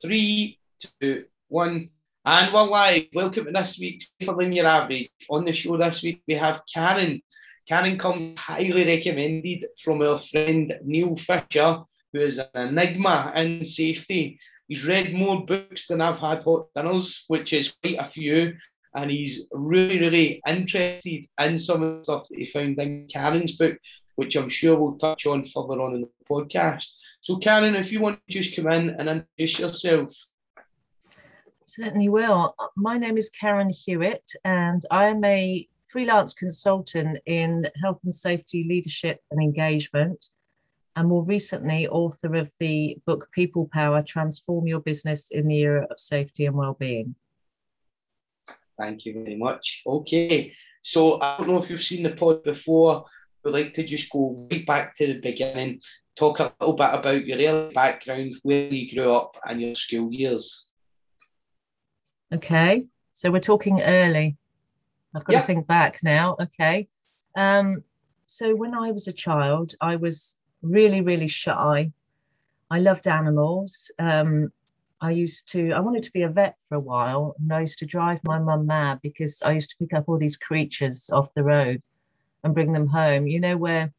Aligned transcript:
Three, 0.00 0.60
two, 1.00 1.24
one. 1.48 1.90
And 2.24 2.54
we're 2.54 2.62
live. 2.62 3.06
Welcome 3.12 3.46
to 3.46 3.50
this 3.50 3.80
week's 3.80 4.06
Safer 4.20 4.36
Than 4.38 4.52
Your 4.52 4.66
Average. 4.66 5.10
On 5.28 5.44
the 5.44 5.52
show 5.52 5.76
this 5.76 6.04
week, 6.04 6.22
we 6.28 6.34
have 6.34 6.62
Karen. 6.72 7.20
Karen 7.66 7.98
comes 7.98 8.38
highly 8.38 8.86
recommended 8.86 9.66
from 9.82 10.00
our 10.02 10.20
friend 10.20 10.72
Neil 10.84 11.16
Fisher, 11.16 11.82
who 12.12 12.20
is 12.20 12.38
an 12.38 12.68
enigma 12.68 13.32
in 13.34 13.64
safety. 13.64 14.38
He's 14.68 14.86
read 14.86 15.14
more 15.14 15.44
books 15.44 15.88
than 15.88 16.00
I've 16.00 16.20
had 16.20 16.44
hot 16.44 16.68
dinners, 16.76 17.24
which 17.26 17.52
is 17.52 17.74
quite 17.82 17.96
a 17.98 18.08
few. 18.08 18.54
And 18.94 19.10
he's 19.10 19.46
really, 19.50 19.98
really 19.98 20.40
interested 20.46 21.26
in 21.40 21.58
some 21.58 21.82
of 21.82 21.98
the 21.98 22.04
stuff 22.04 22.28
that 22.28 22.38
he 22.38 22.46
found 22.46 22.78
in 22.78 23.08
Karen's 23.12 23.56
book, 23.56 23.76
which 24.14 24.36
I'm 24.36 24.48
sure 24.48 24.78
we'll 24.78 24.96
touch 24.98 25.26
on 25.26 25.44
further 25.46 25.82
on 25.82 25.96
in 25.96 26.02
the 26.02 26.10
podcast. 26.30 26.86
So, 27.28 27.36
Karen, 27.36 27.74
if 27.74 27.92
you 27.92 28.00
want 28.00 28.20
to 28.26 28.32
just 28.32 28.56
come 28.56 28.72
in 28.72 28.88
and 28.88 29.06
introduce 29.06 29.58
yourself. 29.58 30.14
Certainly 31.66 32.08
will. 32.08 32.54
My 32.74 32.96
name 32.96 33.18
is 33.18 33.28
Karen 33.28 33.68
Hewitt, 33.68 34.32
and 34.46 34.82
I'm 34.90 35.22
a 35.24 35.68
freelance 35.84 36.32
consultant 36.32 37.18
in 37.26 37.66
health 37.82 38.00
and 38.02 38.14
safety 38.14 38.64
leadership 38.66 39.20
and 39.30 39.42
engagement, 39.42 40.30
and 40.96 41.06
more 41.06 41.22
recently, 41.26 41.86
author 41.88 42.34
of 42.34 42.50
the 42.60 42.96
book 43.04 43.28
People 43.32 43.68
Power 43.74 44.00
Transform 44.00 44.66
Your 44.66 44.80
Business 44.80 45.30
in 45.30 45.48
the 45.48 45.58
Era 45.58 45.86
of 45.90 46.00
Safety 46.00 46.46
and 46.46 46.56
Wellbeing. 46.56 47.14
Thank 48.78 49.04
you 49.04 49.22
very 49.22 49.36
much. 49.36 49.82
Okay, 49.86 50.54
so 50.80 51.20
I 51.20 51.36
don't 51.36 51.48
know 51.48 51.62
if 51.62 51.68
you've 51.68 51.82
seen 51.82 52.04
the 52.04 52.16
pod 52.16 52.42
before. 52.42 53.04
We'd 53.44 53.50
like 53.50 53.74
to 53.74 53.84
just 53.84 54.10
go 54.10 54.48
right 54.50 54.66
back 54.66 54.96
to 54.96 55.06
the 55.06 55.20
beginning 55.20 55.82
talk 56.18 56.40
a 56.40 56.52
little 56.60 56.74
bit 56.74 56.90
about 56.92 57.24
your 57.24 57.38
early 57.38 57.72
background, 57.72 58.34
where 58.42 58.68
you 58.68 58.92
grew 58.94 59.12
up, 59.12 59.36
and 59.46 59.60
your 59.60 59.74
school 59.74 60.12
years. 60.12 60.66
Okay, 62.34 62.84
so 63.12 63.30
we're 63.30 63.40
talking 63.40 63.80
early. 63.80 64.36
I've 65.14 65.24
got 65.24 65.32
yep. 65.32 65.42
to 65.42 65.46
think 65.46 65.66
back 65.66 66.00
now. 66.02 66.36
Okay. 66.40 66.88
Um, 67.36 67.82
so 68.26 68.54
when 68.54 68.74
I 68.74 68.90
was 68.90 69.08
a 69.08 69.12
child, 69.12 69.74
I 69.80 69.96
was 69.96 70.38
really, 70.60 71.00
really 71.00 71.28
shy. 71.28 71.92
I 72.70 72.80
loved 72.80 73.06
animals. 73.06 73.90
Um, 73.98 74.52
I 75.00 75.12
used 75.12 75.48
to, 75.52 75.72
I 75.72 75.80
wanted 75.80 76.02
to 76.02 76.12
be 76.12 76.22
a 76.22 76.28
vet 76.28 76.56
for 76.68 76.74
a 76.74 76.80
while, 76.80 77.34
and 77.38 77.52
I 77.52 77.60
used 77.60 77.78
to 77.78 77.86
drive 77.86 78.20
my 78.24 78.38
mum 78.38 78.66
mad 78.66 78.98
because 79.02 79.40
I 79.42 79.52
used 79.52 79.70
to 79.70 79.76
pick 79.78 79.94
up 79.94 80.04
all 80.08 80.18
these 80.18 80.36
creatures 80.36 81.08
off 81.10 81.32
the 81.34 81.44
road 81.44 81.80
and 82.44 82.52
bring 82.54 82.72
them 82.72 82.88
home. 82.88 83.26
You 83.26 83.40
know, 83.40 83.56
where 83.56 83.92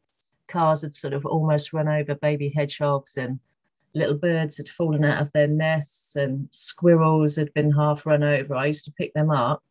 cars 0.50 0.82
had 0.82 0.94
sort 0.94 1.14
of 1.14 1.24
almost 1.24 1.72
run 1.72 1.88
over 1.88 2.14
baby 2.16 2.52
hedgehogs 2.54 3.16
and 3.16 3.38
little 3.94 4.16
birds 4.16 4.56
had 4.56 4.68
fallen 4.68 5.04
out 5.04 5.22
of 5.22 5.32
their 5.32 5.48
nests 5.48 6.16
and 6.16 6.48
squirrels 6.50 7.36
had 7.36 7.52
been 7.54 7.72
half 7.72 8.06
run 8.06 8.22
over. 8.22 8.54
I 8.54 8.66
used 8.66 8.84
to 8.84 8.92
pick 8.92 9.12
them 9.14 9.30
up 9.30 9.62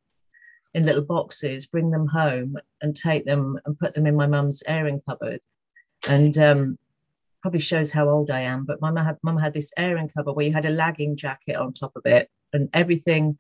in 0.74 0.86
little 0.86 1.04
boxes, 1.04 1.66
bring 1.66 1.90
them 1.92 2.08
home 2.08 2.58
and 2.82 2.96
take 2.96 3.26
them 3.26 3.58
and 3.66 3.80
put 3.80 3.94
them 3.94 4.06
in 4.06 4.16
my 4.16 4.28
mum's 4.28 4.62
airing 4.68 5.02
cupboard. 5.08 5.40
And 6.08 6.38
um, 6.38 6.78
probably 7.42 7.60
shows 7.60 7.92
how 7.92 8.10
old 8.10 8.30
I 8.30 8.42
am, 8.42 8.66
but 8.66 8.82
my 8.82 8.92
mum 8.92 9.06
had, 9.06 9.18
mum 9.24 9.38
had 9.38 9.54
this 9.54 9.72
airing 9.78 10.10
cupboard 10.10 10.34
where 10.34 10.46
you 10.46 10.54
had 10.54 10.66
a 10.66 10.72
lagging 10.72 11.16
jacket 11.16 11.56
on 11.56 11.74
top 11.74 11.94
of 11.96 12.06
it 12.06 12.30
and 12.54 12.70
everything, 12.74 13.38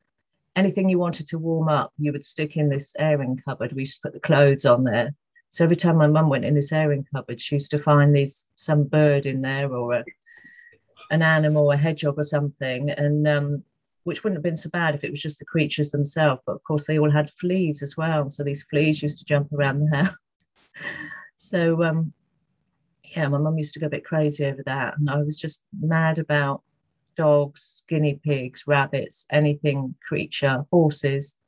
anything 0.55 0.89
you 0.89 0.99
wanted 0.99 1.27
to 1.29 1.39
warm 1.39 1.69
up, 1.69 1.93
you 1.97 2.11
would 2.11 2.23
stick 2.23 2.57
in 2.57 2.69
this 2.69 2.95
airing 2.97 3.39
cupboard. 3.45 3.73
We 3.73 3.81
used 3.81 3.95
to 3.95 4.01
put 4.03 4.13
the 4.13 4.19
clothes 4.19 4.65
on 4.65 4.83
there 4.83 5.13
so 5.49 5.63
every 5.63 5.75
time 5.75 5.97
my 5.97 6.07
mum 6.07 6.29
went 6.29 6.45
in 6.45 6.53
this 6.53 6.71
airing 6.71 7.05
cupboard, 7.13 7.41
she 7.41 7.55
used 7.55 7.71
to 7.71 7.79
find 7.79 8.15
these 8.15 8.45
some 8.55 8.83
bird 8.83 9.25
in 9.25 9.41
there 9.41 9.73
or 9.73 9.93
a, 9.93 10.03
an 11.09 11.23
animal, 11.23 11.71
a 11.71 11.77
hedgehog 11.77 12.19
or 12.19 12.23
something, 12.23 12.91
and 12.91 13.27
um, 13.27 13.63
which 14.03 14.23
wouldn't 14.23 14.37
have 14.37 14.43
been 14.43 14.57
so 14.57 14.69
bad 14.69 14.93
if 14.93 15.03
it 15.03 15.09
was 15.09 15.21
just 15.21 15.39
the 15.39 15.45
creatures 15.45 15.89
themselves. 15.89 16.41
But 16.45 16.53
of 16.53 16.63
course, 16.63 16.85
they 16.85 16.99
all 16.99 17.09
had 17.09 17.31
fleas 17.31 17.81
as 17.81 17.97
well. 17.97 18.29
So 18.29 18.43
these 18.43 18.63
fleas 18.63 19.01
used 19.01 19.17
to 19.19 19.25
jump 19.25 19.51
around 19.51 19.79
the 19.79 19.97
house. 19.97 20.15
so 21.35 21.83
um, 21.83 22.13
yeah, 23.03 23.27
my 23.27 23.39
mum 23.39 23.57
used 23.57 23.73
to 23.73 23.79
go 23.79 23.87
a 23.87 23.89
bit 23.89 24.05
crazy 24.05 24.45
over 24.45 24.61
that, 24.67 24.99
and 24.99 25.09
I 25.09 25.17
was 25.23 25.39
just 25.39 25.63
mad 25.81 26.19
about 26.19 26.61
dogs, 27.15 27.83
guinea 27.89 28.19
pigs, 28.23 28.65
rabbits, 28.67 29.25
anything 29.31 29.95
creature, 30.07 30.63
horses. 30.71 31.39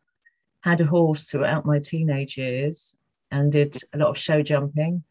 Had 0.62 0.81
a 0.81 0.86
horse 0.86 1.25
throughout 1.25 1.66
my 1.66 1.80
teenage 1.80 2.38
years 2.38 2.98
and 3.31 3.52
did 3.52 3.78
a 3.94 3.97
lot 3.97 4.09
of 4.09 4.18
show 4.18 4.42
jumping. 4.42 5.03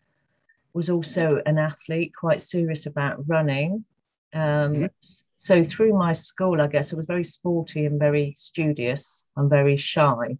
Was 0.72 0.91
also 0.91 1.42
an 1.47 1.58
athlete, 1.58 2.12
quite 2.14 2.41
serious 2.41 2.86
about 2.86 3.26
running. 3.26 3.84
Um, 4.32 4.41
mm-hmm. 4.75 4.86
So 5.34 5.64
through 5.64 5.98
my 5.98 6.12
school, 6.12 6.60
I 6.60 6.69
guess 6.69 6.92
I 6.92 6.97
was 6.97 7.06
very 7.06 7.25
sporty 7.25 7.86
and 7.86 7.98
very 7.98 8.34
studious 8.36 9.26
and 9.36 9.50
very 9.50 9.76
shy. 9.76 10.36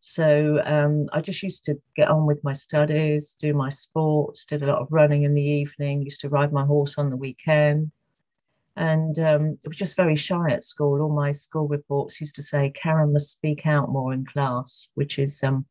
So 0.00 0.60
um, 0.64 1.08
I 1.12 1.20
just 1.20 1.42
used 1.42 1.64
to 1.66 1.80
get 1.94 2.08
on 2.08 2.26
with 2.26 2.42
my 2.42 2.54
studies, 2.54 3.36
do 3.38 3.52
my 3.52 3.68
sports, 3.68 4.46
did 4.46 4.62
a 4.62 4.66
lot 4.66 4.80
of 4.80 4.88
running 4.90 5.24
in 5.24 5.34
the 5.34 5.42
evening, 5.42 6.02
used 6.02 6.22
to 6.22 6.30
ride 6.30 6.52
my 6.52 6.64
horse 6.64 6.96
on 6.96 7.10
the 7.10 7.16
weekend. 7.16 7.92
And 8.76 9.18
um, 9.18 9.58
it 9.62 9.68
was 9.68 9.76
just 9.76 9.96
very 9.96 10.16
shy 10.16 10.50
at 10.50 10.64
school. 10.64 11.02
All 11.02 11.14
my 11.14 11.32
school 11.32 11.68
reports 11.68 12.18
used 12.18 12.34
to 12.36 12.42
say 12.42 12.70
Karen 12.70 13.12
must 13.12 13.30
speak 13.30 13.66
out 13.66 13.90
more 13.90 14.14
in 14.14 14.24
class, 14.24 14.88
which 14.94 15.18
is 15.18 15.42
um, 15.44 15.66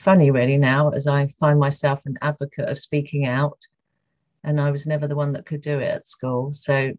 funny 0.00 0.30
really 0.30 0.56
now 0.56 0.90
as 0.90 1.06
I 1.06 1.28
find 1.38 1.60
myself 1.60 2.00
an 2.06 2.16
advocate 2.22 2.68
of 2.68 2.78
speaking 2.78 3.26
out. 3.26 3.58
And 4.42 4.58
I 4.58 4.70
was 4.70 4.86
never 4.86 5.06
the 5.06 5.16
one 5.16 5.32
that 5.32 5.44
could 5.44 5.60
do 5.60 5.78
it 5.78 5.94
at 5.94 6.06
school. 6.06 6.52
So 6.52 6.92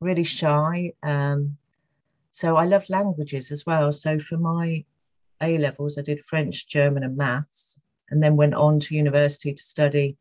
really 0.00 0.22
shy. 0.22 0.92
Um, 1.02 1.56
so 2.30 2.56
I 2.56 2.64
loved 2.66 2.90
languages 2.90 3.50
as 3.50 3.66
well. 3.66 3.92
So 3.92 4.20
for 4.20 4.36
my 4.36 4.84
A 5.42 5.58
levels, 5.58 5.98
I 5.98 6.02
did 6.02 6.24
French, 6.24 6.68
German, 6.68 7.02
and 7.02 7.16
maths, 7.16 7.80
and 8.10 8.22
then 8.22 8.36
went 8.36 8.54
on 8.54 8.78
to 8.80 8.94
university 8.94 9.52
to 9.52 9.62
study 9.62 10.16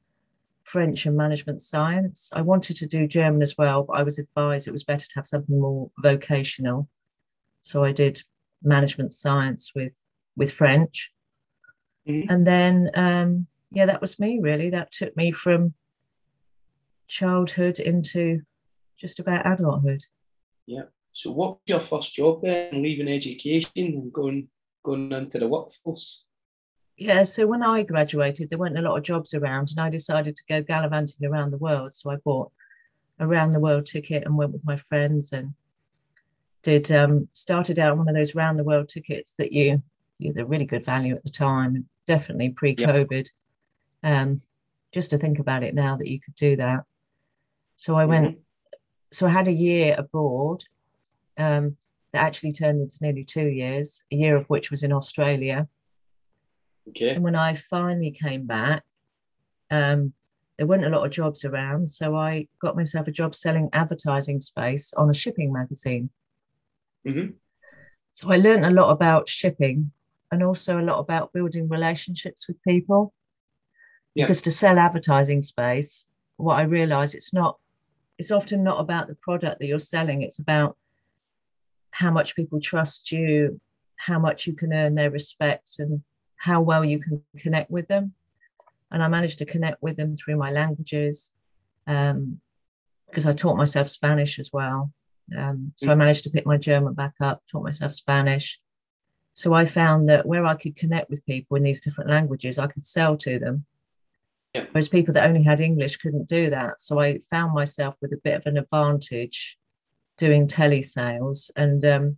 French 0.63 1.06
and 1.06 1.16
management 1.16 1.62
science. 1.62 2.31
I 2.34 2.41
wanted 2.41 2.78
to 2.78 2.88
do 2.88 3.07
German 3.07 3.44
as 3.44 3.56
well, 3.57 3.84
but 3.84 3.94
I 3.94 4.03
was 4.03 4.18
advised 4.18 4.68
it 4.68 4.72
was 4.72 4.84
better 4.84 5.06
to 5.06 5.16
have 5.16 5.28
something 5.28 5.59
more 5.59 5.91
vocational. 6.00 6.90
So 7.62 7.84
I 7.84 7.91
did 7.91 8.24
management 8.63 9.13
science 9.13 9.74
with 9.75 10.01
with 10.35 10.51
French. 10.51 11.12
Mm-hmm. 12.08 12.30
And 12.30 12.48
then, 12.48 12.92
um, 12.94 13.48
yeah, 13.72 13.86
that 13.86 14.02
was 14.02 14.20
me 14.20 14.40
really. 14.42 14.70
That 14.70 14.92
took 14.92 15.16
me 15.18 15.32
from 15.32 15.74
childhood 17.08 17.80
into 17.80 18.42
just 19.00 19.20
about 19.20 19.46
adulthood. 19.46 20.04
Yeah. 20.66 20.84
So, 21.14 21.32
what 21.32 21.52
was 21.52 21.62
your 21.68 21.80
first 21.80 22.14
job 22.14 22.42
then, 22.44 22.84
leaving 22.84 23.08
education 23.08 23.72
and 23.76 24.14
going 24.14 24.50
going 24.84 25.12
into 25.12 25.40
the 25.40 25.48
workforce? 25.48 26.26
Yeah, 26.98 27.24
so 27.24 27.46
when 27.46 27.62
I 27.62 27.84
graduated, 27.84 28.50
there 28.50 28.58
weren't 28.58 28.78
a 28.78 28.82
lot 28.82 28.98
of 28.98 29.04
jobs 29.04 29.34
around, 29.34 29.72
and 29.72 29.80
I 29.80 29.90
decided 29.90 30.36
to 30.36 30.44
go 30.48 30.62
gallivanting 30.62 31.28
around 31.28 31.52
the 31.52 31.58
world. 31.58 31.94
So 31.94 32.12
I 32.12 32.16
bought 32.18 32.52
a 33.20 33.28
round 33.28 33.54
the 33.54 33.60
world 33.60 33.86
ticket 33.86 34.24
and 34.26 34.38
went 34.38 34.52
with 34.52 34.66
my 34.66 34.78
friends 34.78 35.32
and 35.32 35.54
did 36.64 36.92
um, 36.92 37.28
started 37.34 37.80
out 37.80 37.98
one 37.98 38.10
of 38.10 38.16
those 38.16 38.36
round 38.36 38.58
the 38.58 38.64
world 38.64 38.90
tickets 38.90 39.36
that 39.36 39.52
you, 39.52 39.82
you 40.20 40.34
they're 40.34 40.46
really 40.46 40.66
good 40.66 40.84
value 40.84 41.16
at 41.16 41.24
the 41.24 41.30
time 41.30 41.88
definitely 42.08 42.50
pre-COVID. 42.50 43.28
Um, 44.04 44.42
just 44.94 45.10
to 45.12 45.18
think 45.18 45.40
about 45.40 45.64
it 45.64 45.76
now 45.76 45.98
that 45.98 46.08
you 46.08 46.20
could 46.20 46.36
do 46.36 46.56
that. 46.58 46.84
So 47.76 47.96
I 47.96 48.06
went. 48.06 48.28
Mm-hmm. 48.28 48.40
So 49.12 49.28
I 49.28 49.30
had 49.30 49.48
a 49.48 49.52
year 49.52 49.96
abroad. 49.98 50.64
Um, 51.38 51.78
that 52.14 52.24
actually 52.24 52.54
turned 52.54 52.82
into 52.82 52.98
nearly 53.02 53.26
two 53.26 53.48
years. 53.48 54.04
A 54.12 54.16
year 54.16 54.38
of 54.38 54.46
which 54.46 54.72
was 54.72 54.84
in 54.84 54.94
Australia. 54.94 55.68
Okay. 56.90 57.10
And 57.10 57.24
when 57.24 57.36
I 57.36 57.56
finally 57.56 58.12
came 58.12 58.46
back, 58.46 58.84
um, 59.70 60.14
there 60.58 60.68
weren't 60.68 60.86
a 60.86 60.90
lot 60.90 61.06
of 61.06 61.12
jobs 61.12 61.44
around, 61.44 61.90
so 61.90 62.16
I 62.16 62.48
got 62.62 62.78
myself 62.78 63.08
a 63.08 63.12
job 63.12 63.36
selling 63.36 63.69
advertising 63.74 64.40
space 64.40 64.94
on 64.94 65.10
a 65.10 65.13
shipping 65.13 65.51
magazine. 65.51 66.10
Mm-hmm. 67.06 67.31
So 68.13 68.31
I 68.31 68.38
learned 68.38 68.66
a 68.66 68.72
lot 68.72 68.92
about 68.92 69.28
shipping 69.28 69.92
and 70.31 70.44
also 70.44 70.80
a 70.80 70.81
lot 70.81 71.00
about 71.00 71.33
building 71.33 71.68
relationships 71.69 72.48
with 72.48 72.62
people. 72.63 73.13
Yeah. 74.13 74.25
Because 74.25 74.42
to 74.44 74.51
sell 74.51 74.80
advertising 74.80 75.42
space, 75.42 76.07
what 76.38 76.56
I 76.56 76.63
realize 76.63 77.16
it's 77.16 77.33
not, 77.33 77.57
it's 78.18 78.31
often 78.31 78.63
not 78.63 78.80
about 78.80 79.07
the 79.07 79.16
product 79.16 79.60
that 79.60 79.68
you're 79.68 79.80
selling, 79.80 80.22
it's 80.22 80.39
about 80.39 80.77
how 81.92 82.12
much 82.12 82.36
people 82.36 82.60
trust 82.60 83.12
you, 83.12 83.60
how 83.98 84.19
much 84.19 84.48
you 84.48 84.54
can 84.54 84.74
earn 84.74 84.95
their 84.95 85.12
respect, 85.12 85.75
and 85.80 86.01
how 86.38 86.62
well 86.62 86.83
you 86.83 87.00
can 87.00 87.22
connect 87.38 87.72
with 87.72 87.88
them. 87.88 88.13
And 88.92 89.04
I 89.04 89.07
managed 89.07 89.39
to 89.39 89.45
connect 89.45 89.81
with 89.81 89.98
them 89.98 90.16
through 90.16 90.38
my 90.38 90.51
languages 90.51 91.33
um, 91.88 92.39
because 93.07 93.25
I 93.25 93.33
taught 93.33 93.57
myself 93.57 93.89
Spanish 93.89 94.39
as 94.39 94.51
well. 94.51 94.92
Um, 95.38 95.74
so 95.75 95.88
mm. 95.88 95.92
I 95.92 95.95
managed 95.95 96.24
to 96.25 96.30
pick 96.30 96.45
my 96.45 96.57
German 96.57 96.94
back 96.94 97.13
up, 97.19 97.42
taught 97.51 97.63
myself 97.63 97.94
Spanish, 97.94 98.60
so 99.36 99.54
I 99.54 99.66
found 99.66 100.08
that 100.08 100.26
where 100.26 100.46
I 100.46 100.56
could 100.56 100.78
connect 100.78 101.10
with 101.10 101.26
people 101.26 101.58
in 101.58 101.62
these 101.62 101.82
different 101.82 102.10
languages, 102.10 102.58
I 102.58 102.68
could 102.68 102.86
sell 102.86 103.18
to 103.18 103.38
them. 103.38 103.66
Yeah. 104.54 104.64
Whereas 104.72 104.88
people 104.88 105.14
that 105.14 105.28
only 105.28 105.44
had 105.44 105.60
English 105.60 105.98
couldn't 105.98 106.30
do 106.30 106.50
that. 106.52 106.80
So 106.80 107.02
I 107.02 107.20
found 107.30 107.54
myself 107.54 107.96
with 108.02 108.14
a 108.14 108.22
bit 108.24 108.38
of 108.38 108.46
an 108.46 108.58
advantage 108.58 109.58
doing 110.18 110.48
telesales. 110.48 111.52
And 111.58 111.84
um, 111.84 112.18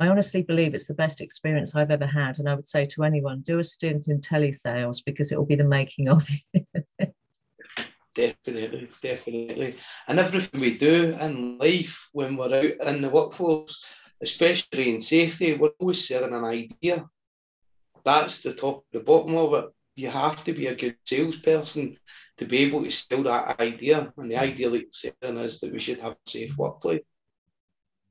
I 0.00 0.08
honestly 0.08 0.42
believe 0.42 0.74
it's 0.74 0.88
the 0.88 0.94
best 0.94 1.20
experience 1.20 1.76
I've 1.76 1.92
ever 1.92 2.06
had. 2.06 2.40
And 2.40 2.48
I 2.48 2.54
would 2.54 2.66
say 2.66 2.84
to 2.84 3.04
anyone, 3.04 3.42
do 3.42 3.60
a 3.60 3.64
stint 3.64 4.08
in 4.08 4.20
telesales 4.20 4.98
because 5.06 5.30
it 5.30 5.38
will 5.38 5.46
be 5.46 5.54
the 5.54 5.62
making 5.62 6.08
of 6.08 6.28
you. 6.28 6.66
definitely, 8.16 8.88
definitely. 9.00 9.76
And 10.08 10.18
everything 10.18 10.60
we 10.60 10.76
do 10.78 11.16
in 11.20 11.58
life 11.58 12.08
when 12.10 12.36
we're 12.36 12.52
out 12.52 12.88
in 12.88 13.02
the 13.02 13.08
workforce, 13.08 13.80
especially 14.22 14.94
in 14.94 15.00
safety, 15.00 15.56
we're 15.56 15.70
always 15.78 16.06
selling 16.06 16.34
an 16.34 16.44
idea. 16.44 17.08
That's 18.04 18.42
the 18.42 18.54
top, 18.54 18.84
the 18.92 19.00
bottom 19.00 19.36
of 19.36 19.54
it. 19.54 19.70
You 19.96 20.10
have 20.10 20.44
to 20.44 20.52
be 20.52 20.66
a 20.66 20.74
good 20.74 20.96
salesperson 21.04 21.96
to 22.38 22.46
be 22.46 22.58
able 22.58 22.84
to 22.84 22.90
sell 22.90 23.22
that 23.24 23.60
idea. 23.60 24.12
And 24.16 24.30
the 24.30 24.36
idea 24.36 24.70
that 24.70 24.78
you're 24.78 25.12
selling 25.20 25.44
is 25.44 25.60
that 25.60 25.72
we 25.72 25.80
should 25.80 25.98
have 25.98 26.12
a 26.12 26.30
safe 26.30 26.56
workplace. 26.56 27.02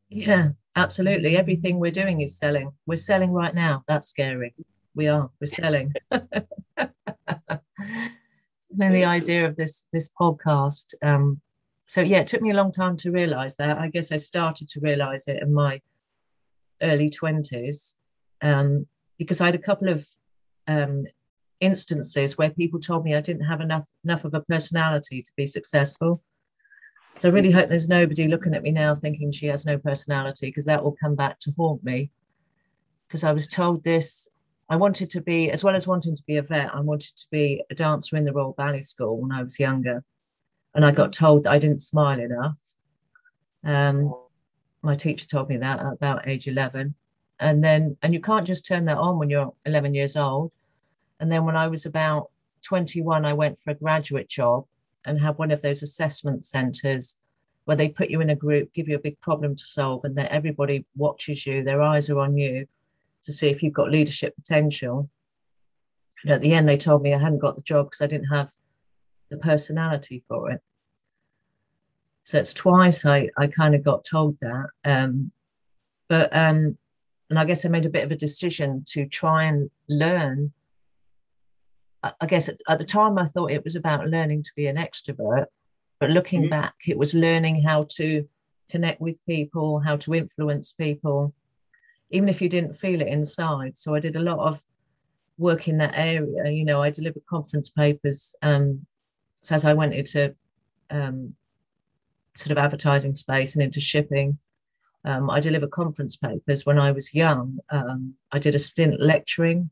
Yeah, 0.10 0.50
absolutely. 0.76 1.38
Everything 1.38 1.80
we're 1.80 1.92
doing 1.92 2.22
is 2.22 2.38
selling. 2.38 2.72
We're 2.86 2.96
selling 2.96 3.32
right 3.32 3.54
now. 3.54 3.84
That's 3.88 4.08
scary. 4.08 4.54
We 4.96 5.08
are. 5.08 5.30
We're 5.40 5.48
selling. 5.48 5.94
and 6.12 6.28
the 8.96 9.06
idea 9.06 9.46
of 9.46 9.56
this 9.56 9.88
this 9.94 10.10
podcast. 10.20 10.94
Um, 11.04 11.40
so 11.88 12.02
yeah, 12.02 12.20
it 12.20 12.28
took 12.28 12.42
me 12.42 12.52
a 12.52 12.56
long 12.56 12.72
time 12.72 12.98
to 12.98 13.12
realize 13.12 13.56
that. 13.58 13.80
I 13.80 13.90
guess 13.90 14.12
I 14.12 14.18
started 14.18 14.70
to 14.70 14.80
realize 14.80 15.28
it 15.28 15.42
in 15.42 15.54
my 15.54 15.82
early 16.82 17.10
twenties 17.10 17.98
um, 18.42 18.86
because 19.18 19.42
I 19.42 19.46
had 19.46 19.56
a 19.56 19.60
couple 19.60 19.90
of 19.90 20.08
um, 20.68 21.06
instances 21.60 22.38
where 22.38 22.50
people 22.52 22.80
told 22.80 23.04
me 23.04 23.16
I 23.16 23.22
didn't 23.22 23.46
have 23.46 23.62
enough 23.62 23.90
enough 24.04 24.26
of 24.26 24.34
a 24.34 24.42
personality 24.42 25.22
to 25.22 25.32
be 25.36 25.46
successful. 25.46 26.24
So 27.18 27.28
I 27.28 27.34
really 27.34 27.52
hope 27.52 27.68
there's 27.68 27.90
nobody 27.90 28.30
looking 28.30 28.56
at 28.56 28.64
me 28.64 28.72
now 28.72 28.96
thinking 28.96 29.32
she 29.32 29.48
has 29.48 29.66
no 29.66 29.78
personality 29.78 30.48
because 30.48 30.66
that 30.66 30.82
will 30.82 30.96
come 31.04 31.16
back 31.16 31.38
to 31.42 31.52
haunt 31.58 31.84
me. 31.84 32.12
Because 33.08 33.26
I 33.26 33.34
was 33.34 33.48
told 33.48 33.84
this, 33.84 34.30
I 34.70 34.78
wanted 34.78 35.10
to 35.10 35.22
be, 35.22 35.52
as 35.52 35.64
well 35.64 35.76
as 35.76 35.86
wanting 35.86 36.16
to 36.16 36.24
be 36.28 36.38
a 36.38 36.42
vet, 36.42 36.74
I 36.74 36.80
wanted 36.80 37.14
to 37.18 37.28
be 37.30 37.62
a 37.70 37.76
dancer 37.76 38.16
in 38.16 38.24
the 38.24 38.32
Royal 38.32 38.54
Ballet 38.54 38.82
School 38.82 39.20
when 39.20 39.34
I 39.34 39.44
was 39.44 39.60
younger. 39.60 40.02
And 40.76 40.86
I 40.86 40.92
got 40.92 41.12
told 41.12 41.44
that 41.44 41.52
I 41.52 41.60
didn't 41.60 41.80
smile 41.80 42.20
enough. 42.20 42.56
Um, 43.66 44.14
my 44.82 44.96
teacher 44.96 45.28
told 45.28 45.50
me 45.50 45.58
that 45.58 45.80
at 45.80 45.94
about 45.94 46.28
age 46.28 46.48
11. 46.48 46.94
And 47.40 47.64
then, 47.64 47.98
and 48.02 48.14
you 48.14 48.20
can't 48.20 48.46
just 48.46 48.66
turn 48.66 48.86
that 48.86 48.98
on 48.98 49.18
when 49.18 49.30
you're 49.30 49.54
11 49.66 49.94
years 49.94 50.16
old. 50.16 50.52
And 51.20 51.32
then 51.32 51.46
when 51.46 51.56
I 51.56 51.68
was 51.68 51.86
about 51.86 52.30
21, 52.64 53.26
I 53.26 53.34
went 53.34 53.60
for 53.60 53.72
a 53.72 53.76
graduate 53.76 54.30
job 54.30 54.66
and 55.06 55.20
had 55.20 55.38
one 55.38 55.52
of 55.52 55.62
those 55.62 55.82
assessment 55.82 56.44
centres 56.44 57.18
where 57.66 57.78
they 57.78 57.90
put 57.90 58.10
you 58.10 58.20
in 58.22 58.32
a 58.32 58.36
group, 58.36 58.74
give 58.74 58.88
you 58.88 58.96
a 58.96 59.00
big 59.00 59.20
problem 59.22 59.56
to 59.56 59.66
solve, 59.66 60.04
and 60.04 60.16
then 60.16 60.28
everybody 60.28 60.86
watches 60.96 61.46
you, 61.46 61.64
their 61.64 61.82
eyes 61.82 62.10
are 62.10 62.20
on 62.20 62.36
you 62.36 62.66
to 63.24 63.34
see 63.34 63.50
if 63.50 63.62
you've 63.62 63.74
got 63.74 63.92
leadership 63.92 64.36
potential. 64.36 65.10
And 66.24 66.32
at 66.34 66.42
the 66.42 66.54
end, 66.54 66.68
they 66.68 66.78
told 66.78 67.02
me 67.02 67.14
I 67.14 67.20
hadn't 67.20 67.42
got 67.42 67.56
the 67.56 67.62
job 67.62 67.88
because 67.88 68.02
I 68.02 68.08
didn't 68.08 68.28
have 68.28 68.52
the 69.30 69.38
personality 69.38 70.24
for 70.28 70.52
it. 70.52 70.62
So 72.30 72.38
it's 72.38 72.54
twice 72.54 73.08
I, 73.08 73.28
I 73.40 73.48
kind 73.48 73.74
of 73.74 73.84
got 73.84 74.06
told 74.06 74.38
that. 74.42 74.68
Um, 74.86 75.32
but, 76.10 76.30
um, 76.32 76.78
and 77.32 77.40
I 77.40 77.44
guess 77.44 77.66
I 77.66 77.70
made 77.70 77.88
a 77.88 77.90
bit 77.90 78.04
of 78.04 78.12
a 78.12 78.16
decision 78.16 78.84
to 78.90 79.08
try 79.08 79.46
and 79.46 79.72
learn 79.88 80.54
I 82.04 82.28
guess 82.28 82.48
at, 82.48 82.62
at, 82.70 82.78
the 82.78 82.86
time 82.86 83.18
I 83.18 83.26
thought 83.26 83.52
it 83.52 83.64
was 83.64 83.76
about 83.76 84.08
learning 84.08 84.44
to 84.44 84.52
be 84.56 84.68
an 84.68 84.76
extrovert, 84.76 85.48
but 86.00 86.12
looking 86.12 86.44
mm-hmm. 86.44 86.52
back, 86.52 86.76
it 86.88 87.00
was 87.00 87.16
learning 87.16 87.64
how 87.64 87.88
to 87.96 88.30
connect 88.70 89.02
with 89.02 89.26
people, 89.26 89.80
how 89.80 89.98
to 89.98 90.14
influence 90.14 90.72
people, 90.72 91.34
even 92.12 92.30
if 92.30 92.44
you 92.44 92.48
didn't 92.48 92.74
feel 92.74 93.02
it 93.02 93.08
inside. 93.08 93.76
So 93.76 93.96
I 93.96 94.00
did 94.00 94.16
a 94.16 94.22
lot 94.22 94.38
of 94.38 94.64
work 95.40 95.68
in 95.68 95.80
that 95.80 95.96
area. 95.96 96.50
You 96.52 96.64
know, 96.64 96.82
I 96.82 96.92
delivered 96.92 97.26
conference 97.28 97.70
papers. 97.70 98.36
Um, 98.44 98.86
so 99.42 99.56
as 99.56 99.66
I 99.66 99.74
went 99.74 99.94
into 99.94 100.36
um, 100.92 101.34
sort 102.40 102.52
of 102.52 102.58
advertising 102.58 103.16
space 103.16 103.56
and 103.56 103.64
into 103.64 103.82
shipping, 103.82 104.38
um, 105.06 105.30
I 105.30 105.40
deliver 105.40 105.68
conference 105.68 106.16
papers 106.16 106.66
when 106.66 106.80
I 106.80 106.92
was 106.92 107.14
young. 107.14 107.60
Um, 107.70 108.16
I 108.32 108.40
did 108.40 108.56
a 108.56 108.60
stint 108.60 109.00
lecturing 109.00 109.70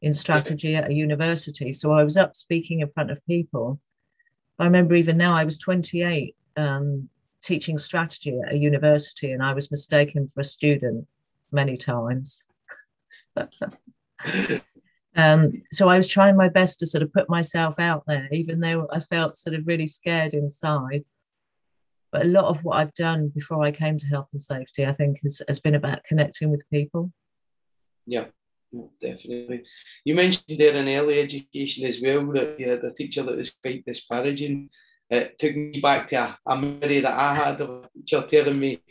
in 0.00 0.14
strategy 0.14 0.74
at 0.74 0.88
a 0.88 0.94
university. 0.94 1.72
So 1.72 1.92
I 1.92 2.04
was 2.04 2.16
up 2.16 2.34
speaking 2.34 2.80
in 2.80 2.90
front 2.90 3.10
of 3.10 3.24
people. 3.26 3.80
I 4.58 4.64
remember 4.64 4.94
even 4.94 5.16
now 5.16 5.34
I 5.34 5.44
was 5.44 5.58
28 5.58 6.34
um, 6.56 7.08
teaching 7.42 7.78
strategy 7.78 8.38
at 8.44 8.52
a 8.52 8.58
university 8.58 9.32
and 9.32 9.42
I 9.42 9.52
was 9.52 9.70
mistaken 9.70 10.28
for 10.28 10.40
a 10.40 10.44
student 10.44 11.06
many 11.50 11.76
times. 11.76 12.44
um, 15.16 15.52
so 15.70 15.88
I 15.88 15.96
was 15.96 16.08
trying 16.08 16.36
my 16.36 16.48
best 16.48 16.80
to 16.80 16.86
sort 16.86 17.02
of 17.02 17.12
put 17.12 17.28
myself 17.30 17.78
out 17.78 18.04
there, 18.06 18.28
even 18.32 18.60
though 18.60 18.88
I 18.92 19.00
felt 19.00 19.36
sort 19.36 19.54
of 19.54 19.66
really 19.66 19.86
scared 19.86 20.34
inside. 20.34 21.04
But 22.12 22.22
a 22.22 22.28
lot 22.28 22.44
of 22.44 22.62
what 22.62 22.76
I've 22.76 22.94
done 22.94 23.32
before 23.34 23.64
I 23.64 23.72
came 23.72 23.98
to 23.98 24.06
health 24.06 24.28
and 24.32 24.40
safety, 24.40 24.86
I 24.86 24.92
think, 24.92 25.18
has, 25.22 25.42
has 25.48 25.58
been 25.58 25.74
about 25.74 26.04
connecting 26.04 26.50
with 26.50 26.68
people. 26.70 27.10
Yeah 28.06 28.26
definitely. 29.00 29.64
You 30.04 30.14
mentioned 30.14 30.58
there 30.58 30.74
in 30.74 30.88
early 30.88 31.20
education 31.20 31.86
as 31.86 32.00
well 32.02 32.26
that 32.32 32.58
you 32.58 32.70
had 32.70 32.84
a 32.84 32.92
teacher 32.92 33.22
that 33.22 33.36
was 33.36 33.52
quite 33.62 33.84
disparaging. 33.84 34.70
It 35.10 35.38
took 35.38 35.54
me 35.54 35.80
back 35.80 36.08
to 36.08 36.16
a, 36.16 36.38
a 36.46 36.56
memory 36.56 37.00
that 37.00 37.12
I 37.12 37.34
had 37.34 37.60
of 37.60 37.70
a 37.70 37.88
teacher 37.94 38.26
telling 38.28 38.58
me, 38.58 38.82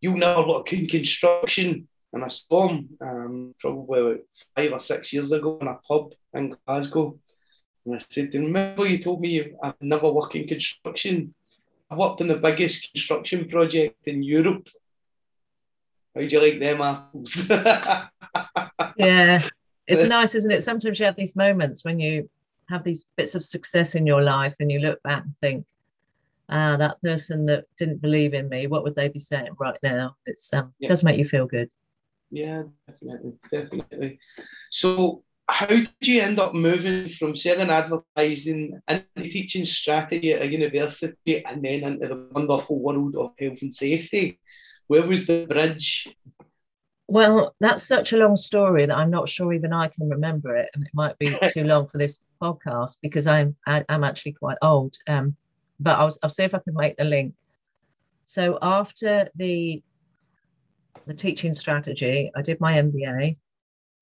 You'll 0.00 0.18
never 0.18 0.42
look 0.42 0.72
in 0.72 0.86
construction. 0.86 1.88
And 2.12 2.24
I 2.24 2.28
saw 2.28 2.68
him 2.68 2.88
um, 3.00 3.54
probably 3.58 4.18
five 4.54 4.72
or 4.72 4.80
six 4.80 5.12
years 5.12 5.32
ago 5.32 5.58
in 5.60 5.68
a 5.68 5.74
pub 5.74 6.12
in 6.34 6.54
Glasgow. 6.66 7.18
And 7.84 7.94
I 7.94 7.98
said, 7.98 8.34
Remember, 8.34 8.86
you 8.86 8.98
told 8.98 9.20
me 9.20 9.52
I've 9.62 9.74
never 9.80 10.12
worked 10.12 10.34
in 10.34 10.46
construction? 10.46 11.34
I've 11.90 11.98
worked 11.98 12.20
in 12.20 12.28
the 12.28 12.36
biggest 12.36 12.92
construction 12.92 13.48
project 13.48 14.06
in 14.06 14.22
Europe. 14.22 14.68
How'd 16.14 16.32
you 16.32 16.40
like 16.40 16.58
them 16.58 16.80
apples? 16.80 17.48
yeah, 18.96 19.48
it's 19.86 20.04
nice, 20.16 20.34
isn't 20.34 20.50
it? 20.50 20.64
Sometimes 20.64 20.98
you 20.98 21.06
have 21.06 21.16
these 21.16 21.36
moments 21.36 21.84
when 21.84 22.00
you 22.00 22.28
have 22.68 22.82
these 22.82 23.06
bits 23.16 23.34
of 23.34 23.44
success 23.44 23.94
in 23.94 24.06
your 24.06 24.22
life 24.22 24.56
and 24.58 24.72
you 24.72 24.80
look 24.80 25.02
back 25.02 25.22
and 25.22 25.34
think, 25.40 25.66
ah, 26.48 26.76
that 26.76 27.00
person 27.02 27.46
that 27.46 27.64
didn't 27.76 28.02
believe 28.02 28.34
in 28.34 28.48
me, 28.48 28.66
what 28.66 28.82
would 28.82 28.96
they 28.96 29.08
be 29.08 29.18
saying 29.18 29.54
right 29.58 29.78
now? 29.82 30.16
It's 30.26 30.52
um, 30.52 30.72
yeah. 30.78 30.86
it 30.86 30.88
does 30.88 31.04
make 31.04 31.18
you 31.18 31.24
feel 31.24 31.46
good. 31.46 31.70
Yeah, 32.30 32.64
definitely, 32.88 33.32
definitely. 33.50 34.18
So, 34.70 35.22
how 35.48 35.66
did 35.66 35.90
you 36.00 36.20
end 36.20 36.38
up 36.38 36.54
moving 36.54 37.08
from 37.08 37.36
selling 37.36 37.70
advertising 37.70 38.80
into 38.88 39.30
teaching 39.30 39.64
strategy 39.64 40.32
at 40.32 40.42
a 40.42 40.46
university 40.46 41.44
and 41.44 41.64
then 41.64 41.84
into 41.84 42.08
the 42.08 42.28
wonderful 42.32 42.80
world 42.80 43.16
of 43.16 43.30
health 43.38 43.58
and 43.62 43.74
safety? 43.74 44.40
Where 44.88 45.06
was 45.06 45.26
the 45.26 45.46
bridge 45.48 46.08
well, 47.08 47.54
that's 47.60 47.84
such 47.84 48.12
a 48.12 48.16
long 48.16 48.36
story 48.36 48.86
that 48.86 48.96
I'm 48.96 49.10
not 49.10 49.28
sure 49.28 49.52
even 49.52 49.72
I 49.72 49.88
can 49.88 50.08
remember 50.08 50.56
it, 50.56 50.70
and 50.74 50.84
it 50.84 50.90
might 50.92 51.16
be 51.18 51.36
too 51.48 51.64
long 51.64 51.86
for 51.86 51.98
this 51.98 52.18
podcast 52.42 52.98
because 53.00 53.26
I'm 53.26 53.56
I, 53.66 53.78
am 53.78 53.84
i 53.88 53.94
am 53.94 54.04
actually 54.04 54.32
quite 54.32 54.58
old. 54.62 54.96
Um, 55.06 55.36
but 55.78 55.98
I'll 55.98 56.10
I'll 56.22 56.30
see 56.30 56.44
if 56.44 56.54
I 56.54 56.58
can 56.58 56.74
make 56.74 56.96
the 56.96 57.04
link. 57.04 57.34
So 58.24 58.58
after 58.60 59.28
the 59.36 59.82
the 61.06 61.14
teaching 61.14 61.54
strategy, 61.54 62.32
I 62.34 62.42
did 62.42 62.60
my 62.60 62.74
MBA, 62.74 63.36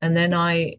and 0.01 0.17
then 0.17 0.33
I 0.33 0.79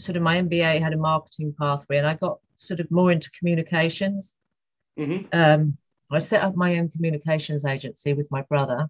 sort 0.00 0.16
of 0.16 0.22
my 0.22 0.40
MBA 0.40 0.80
had 0.80 0.92
a 0.92 0.98
marketing 0.98 1.54
pathway, 1.58 1.98
and 1.98 2.06
I 2.06 2.14
got 2.14 2.38
sort 2.56 2.80
of 2.80 2.90
more 2.90 3.12
into 3.12 3.30
communications. 3.30 4.36
Mm-hmm. 4.98 5.26
Um, 5.32 5.76
I 6.10 6.18
set 6.18 6.42
up 6.42 6.56
my 6.56 6.78
own 6.78 6.88
communications 6.88 7.64
agency 7.64 8.12
with 8.14 8.30
my 8.30 8.42
brother. 8.42 8.88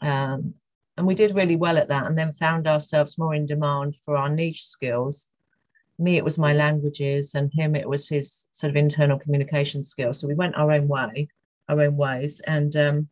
Um, 0.00 0.54
and 0.96 1.06
we 1.06 1.14
did 1.14 1.34
really 1.34 1.56
well 1.56 1.78
at 1.78 1.88
that 1.88 2.06
and 2.06 2.18
then 2.18 2.32
found 2.32 2.66
ourselves 2.66 3.18
more 3.18 3.34
in 3.34 3.46
demand 3.46 3.94
for 4.04 4.16
our 4.16 4.28
niche 4.28 4.64
skills. 4.64 5.28
Me, 6.00 6.16
it 6.16 6.24
was 6.24 6.38
my 6.38 6.52
languages, 6.52 7.34
and 7.34 7.52
him, 7.52 7.74
it 7.74 7.88
was 7.88 8.08
his 8.08 8.48
sort 8.52 8.70
of 8.70 8.76
internal 8.76 9.18
communication 9.18 9.82
skills. 9.82 10.18
So 10.18 10.28
we 10.28 10.34
went 10.34 10.56
our 10.56 10.72
own 10.72 10.88
way, 10.88 11.28
our 11.68 11.80
own 11.80 11.96
ways. 11.96 12.40
And 12.40 12.76
um, 12.76 13.08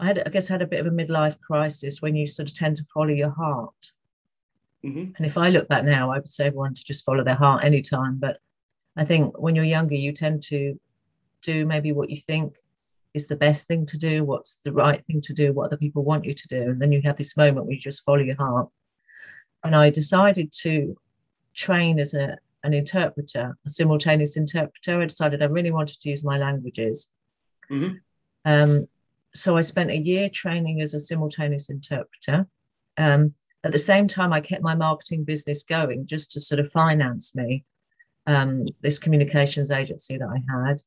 I 0.00 0.06
had, 0.06 0.22
I 0.26 0.30
guess, 0.30 0.48
had 0.48 0.62
a 0.62 0.66
bit 0.66 0.80
of 0.80 0.86
a 0.86 0.90
midlife 0.90 1.40
crisis 1.40 2.02
when 2.02 2.16
you 2.16 2.26
sort 2.26 2.48
of 2.48 2.54
tend 2.54 2.76
to 2.78 2.84
follow 2.84 3.08
your 3.08 3.30
heart. 3.30 3.92
Mm-hmm. 4.84 5.12
And 5.16 5.26
if 5.26 5.38
I 5.38 5.48
look 5.48 5.68
back 5.68 5.84
now, 5.84 6.12
I 6.12 6.18
would 6.18 6.28
say 6.28 6.46
everyone 6.46 6.74
to 6.74 6.84
just 6.84 7.04
follow 7.04 7.24
their 7.24 7.34
heart 7.34 7.64
anytime. 7.64 8.18
But 8.18 8.38
I 8.96 9.04
think 9.04 9.38
when 9.38 9.56
you're 9.56 9.64
younger, 9.64 9.94
you 9.94 10.12
tend 10.12 10.42
to 10.44 10.78
do 11.42 11.64
maybe 11.66 11.92
what 11.92 12.10
you 12.10 12.16
think 12.16 12.56
is 13.14 13.26
the 13.26 13.36
best 13.36 13.66
thing 13.66 13.86
to 13.86 13.96
do, 13.96 14.24
what's 14.24 14.56
the 14.56 14.72
right 14.72 15.04
thing 15.06 15.20
to 15.22 15.32
do, 15.32 15.52
what 15.52 15.66
other 15.66 15.76
people 15.76 16.04
want 16.04 16.24
you 16.24 16.34
to 16.34 16.48
do. 16.48 16.62
And 16.62 16.82
then 16.82 16.92
you 16.92 17.00
have 17.02 17.16
this 17.16 17.36
moment 17.36 17.66
where 17.66 17.74
you 17.74 17.80
just 17.80 18.04
follow 18.04 18.18
your 18.18 18.36
heart. 18.36 18.68
And 19.62 19.74
I 19.74 19.90
decided 19.90 20.52
to 20.62 20.96
train 21.54 21.98
as 21.98 22.12
a, 22.14 22.36
an 22.64 22.74
interpreter, 22.74 23.56
a 23.64 23.68
simultaneous 23.68 24.36
interpreter. 24.36 25.00
I 25.00 25.06
decided 25.06 25.42
I 25.42 25.46
really 25.46 25.70
wanted 25.70 26.00
to 26.00 26.10
use 26.10 26.24
my 26.24 26.38
languages. 26.38 27.10
Mm-hmm. 27.70 27.94
Um, 28.44 28.88
so 29.32 29.56
I 29.56 29.62
spent 29.62 29.90
a 29.90 29.96
year 29.96 30.28
training 30.28 30.80
as 30.80 30.92
a 30.92 31.00
simultaneous 31.00 31.70
interpreter. 31.70 32.46
Um, 32.98 33.34
at 33.64 33.72
the 33.72 33.78
same 33.78 34.06
time, 34.06 34.32
I 34.32 34.40
kept 34.40 34.62
my 34.62 34.74
marketing 34.74 35.24
business 35.24 35.62
going 35.62 36.06
just 36.06 36.30
to 36.32 36.40
sort 36.40 36.60
of 36.60 36.70
finance 36.70 37.34
me, 37.34 37.64
um, 38.26 38.66
this 38.82 38.98
communications 38.98 39.70
agency 39.70 40.18
that 40.18 40.28
I 40.28 40.42
had. 40.52 40.82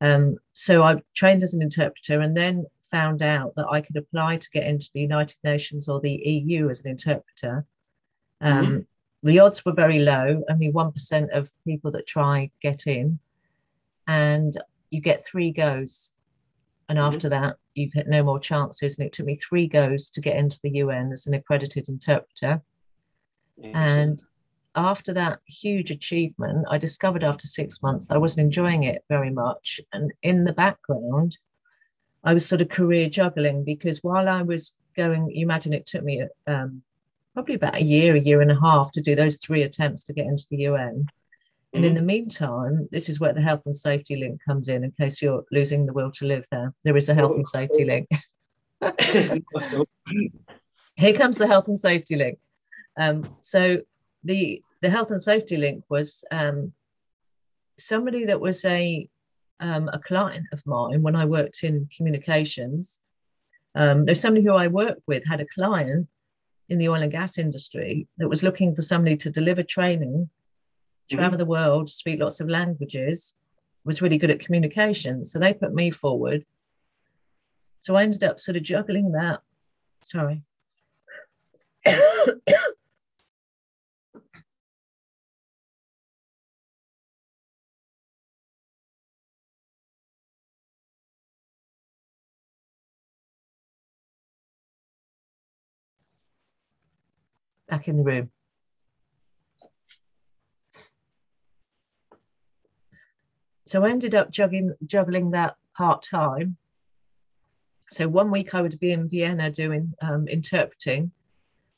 Um, 0.00 0.36
so 0.52 0.82
I 0.82 1.02
trained 1.14 1.42
as 1.42 1.54
an 1.54 1.62
interpreter 1.62 2.20
and 2.20 2.36
then 2.36 2.66
found 2.90 3.22
out 3.22 3.54
that 3.56 3.66
I 3.70 3.80
could 3.80 3.96
apply 3.96 4.38
to 4.38 4.50
get 4.50 4.66
into 4.66 4.90
the 4.94 5.00
United 5.00 5.36
Nations 5.44 5.88
or 5.88 6.00
the 6.00 6.14
EU 6.14 6.68
as 6.70 6.80
an 6.80 6.90
interpreter. 6.90 7.66
Um, 8.40 8.66
mm-hmm. 8.66 8.78
The 9.28 9.38
odds 9.38 9.64
were 9.64 9.72
very 9.72 10.00
low, 10.00 10.42
only 10.50 10.72
1% 10.72 11.28
of 11.30 11.50
people 11.66 11.90
that 11.92 12.06
try 12.06 12.50
get 12.60 12.86
in, 12.86 13.18
and 14.06 14.56
you 14.90 15.00
get 15.00 15.24
three 15.24 15.50
goes. 15.50 16.12
And 16.88 16.98
mm-hmm. 16.98 17.14
after 17.14 17.28
that, 17.30 17.56
you 17.74 17.90
get 17.90 18.08
no 18.08 18.22
more 18.22 18.38
chances. 18.38 18.98
And 18.98 19.06
it 19.06 19.12
took 19.12 19.26
me 19.26 19.36
three 19.36 19.66
goes 19.66 20.10
to 20.10 20.20
get 20.20 20.36
into 20.36 20.58
the 20.62 20.70
UN 20.70 21.12
as 21.12 21.26
an 21.26 21.34
accredited 21.34 21.88
interpreter. 21.88 22.62
And 23.62 24.22
after 24.74 25.12
that 25.12 25.40
huge 25.46 25.90
achievement, 25.90 26.66
I 26.68 26.78
discovered 26.78 27.24
after 27.24 27.46
six 27.46 27.82
months 27.82 28.10
I 28.10 28.18
wasn't 28.18 28.46
enjoying 28.46 28.84
it 28.84 29.04
very 29.08 29.30
much. 29.30 29.80
And 29.92 30.12
in 30.22 30.44
the 30.44 30.52
background, 30.52 31.38
I 32.24 32.32
was 32.32 32.46
sort 32.46 32.60
of 32.60 32.68
career 32.68 33.08
juggling 33.08 33.64
because 33.64 34.02
while 34.02 34.28
I 34.28 34.42
was 34.42 34.76
going, 34.96 35.30
you 35.30 35.44
imagine 35.44 35.72
it 35.72 35.86
took 35.86 36.02
me 36.02 36.24
um, 36.46 36.82
probably 37.34 37.54
about 37.54 37.76
a 37.76 37.82
year, 37.82 38.14
a 38.14 38.20
year 38.20 38.40
and 38.40 38.50
a 38.50 38.60
half 38.60 38.90
to 38.92 39.00
do 39.00 39.14
those 39.14 39.38
three 39.38 39.62
attempts 39.62 40.04
to 40.04 40.12
get 40.12 40.26
into 40.26 40.46
the 40.50 40.58
UN. 40.58 41.06
And 41.74 41.84
in 41.84 41.90
mm-hmm. 41.90 41.96
the 41.96 42.06
meantime, 42.06 42.88
this 42.92 43.08
is 43.08 43.18
where 43.18 43.32
the 43.32 43.42
health 43.42 43.62
and 43.66 43.76
safety 43.76 44.14
link 44.14 44.40
comes 44.46 44.68
in, 44.68 44.84
in 44.84 44.92
case 44.92 45.20
you're 45.20 45.44
losing 45.50 45.86
the 45.86 45.92
will 45.92 46.12
to 46.12 46.24
live 46.24 46.46
there. 46.52 46.72
There 46.84 46.96
is 46.96 47.08
a 47.08 47.14
health 47.14 47.34
and 47.34 47.46
safety 47.46 47.84
link. 47.84 48.08
Here 50.96 51.12
comes 51.14 51.38
the 51.38 51.48
health 51.48 51.66
and 51.66 51.78
safety 51.78 52.14
link. 52.14 52.38
Um, 52.96 53.36
so 53.40 53.80
the 54.22 54.62
the 54.82 54.90
health 54.90 55.10
and 55.10 55.20
safety 55.20 55.56
link 55.56 55.82
was 55.88 56.24
um, 56.30 56.72
somebody 57.76 58.24
that 58.26 58.40
was 58.40 58.64
a 58.64 59.08
um, 59.58 59.90
a 59.92 59.98
client 59.98 60.46
of 60.52 60.64
mine 60.66 61.02
when 61.02 61.16
I 61.16 61.24
worked 61.24 61.64
in 61.64 61.88
communications. 61.96 63.00
Um, 63.74 64.04
there's 64.04 64.20
somebody 64.20 64.46
who 64.46 64.54
I 64.54 64.68
worked 64.68 65.02
with 65.08 65.26
had 65.26 65.40
a 65.40 65.46
client 65.46 66.06
in 66.68 66.78
the 66.78 66.88
oil 66.88 67.02
and 67.02 67.10
gas 67.10 67.36
industry 67.36 68.06
that 68.18 68.28
was 68.28 68.44
looking 68.44 68.76
for 68.76 68.82
somebody 68.82 69.16
to 69.16 69.30
deliver 69.30 69.64
training 69.64 70.30
travel 71.10 71.30
mm-hmm. 71.30 71.38
the 71.38 71.44
world, 71.46 71.88
speak 71.88 72.20
lots 72.20 72.40
of 72.40 72.48
languages, 72.48 73.34
was 73.84 74.02
really 74.02 74.18
good 74.18 74.30
at 74.30 74.40
communication. 74.40 75.24
So 75.24 75.38
they 75.38 75.54
put 75.54 75.74
me 75.74 75.90
forward. 75.90 76.44
So 77.80 77.96
I 77.96 78.02
ended 78.02 78.24
up 78.24 78.40
sort 78.40 78.56
of 78.56 78.62
juggling 78.62 79.12
that. 79.12 79.40
Sorry. 80.02 80.42
Back 97.68 97.88
in 97.88 97.96
the 97.96 98.04
room. 98.04 98.30
So 103.74 103.84
I 103.84 103.90
ended 103.90 104.14
up 104.14 104.30
juggling, 104.30 104.70
juggling 104.86 105.32
that 105.32 105.56
part 105.76 106.04
time. 106.04 106.56
So 107.90 108.06
one 108.06 108.30
week 108.30 108.54
I 108.54 108.62
would 108.62 108.78
be 108.78 108.92
in 108.92 109.08
Vienna 109.08 109.50
doing 109.50 109.92
um, 110.00 110.28
interpreting, 110.28 111.10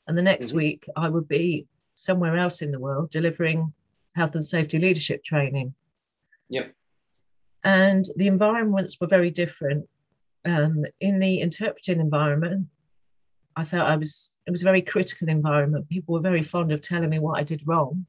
and 0.07 0.15
the 0.15 0.21
next 0.21 0.49
mm-hmm. 0.49 0.57
week 0.57 0.87
I 0.95 1.09
would 1.09 1.27
be 1.27 1.65
somewhere 1.95 2.37
else 2.37 2.61
in 2.61 2.71
the 2.71 2.79
world 2.79 3.09
delivering 3.09 3.73
health 4.15 4.35
and 4.35 4.45
safety 4.45 4.77
leadership 4.77 5.23
training. 5.23 5.73
Yep. 6.49 6.71
And 7.63 8.05
the 8.15 8.27
environments 8.27 9.01
were 9.01 9.07
very 9.07 9.31
different. 9.31 9.89
Um, 10.45 10.85
in 10.99 11.17
the 11.17 11.39
interpreting 11.41 11.99
environment, 11.99 12.67
I 13.55 13.63
felt 13.63 13.89
I 13.89 13.95
was 13.95 14.37
it 14.45 14.51
was 14.51 14.61
a 14.61 14.65
very 14.65 14.83
critical 14.83 15.29
environment. 15.29 15.89
People 15.89 16.13
were 16.13 16.21
very 16.21 16.43
fond 16.43 16.71
of 16.71 16.81
telling 16.81 17.09
me 17.09 17.17
what 17.17 17.39
I 17.39 17.43
did 17.43 17.63
wrong. 17.65 18.05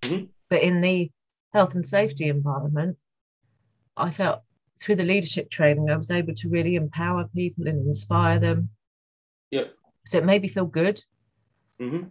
Mm-hmm. 0.00 0.24
But 0.48 0.62
in 0.62 0.80
the 0.80 1.10
health 1.56 1.74
and 1.74 1.84
safety 1.84 2.28
environment, 2.28 2.98
I 3.96 4.10
felt 4.10 4.42
through 4.78 4.96
the 4.96 5.04
leadership 5.04 5.48
training, 5.48 5.88
I 5.88 5.96
was 5.96 6.10
able 6.10 6.34
to 6.34 6.50
really 6.50 6.74
empower 6.74 7.24
people 7.34 7.66
and 7.66 7.86
inspire 7.86 8.38
them. 8.38 8.68
Yep. 9.50 9.72
So 10.04 10.18
it 10.18 10.26
made 10.26 10.42
me 10.42 10.48
feel 10.48 10.66
good. 10.66 11.02
Mm-hmm. 11.80 12.08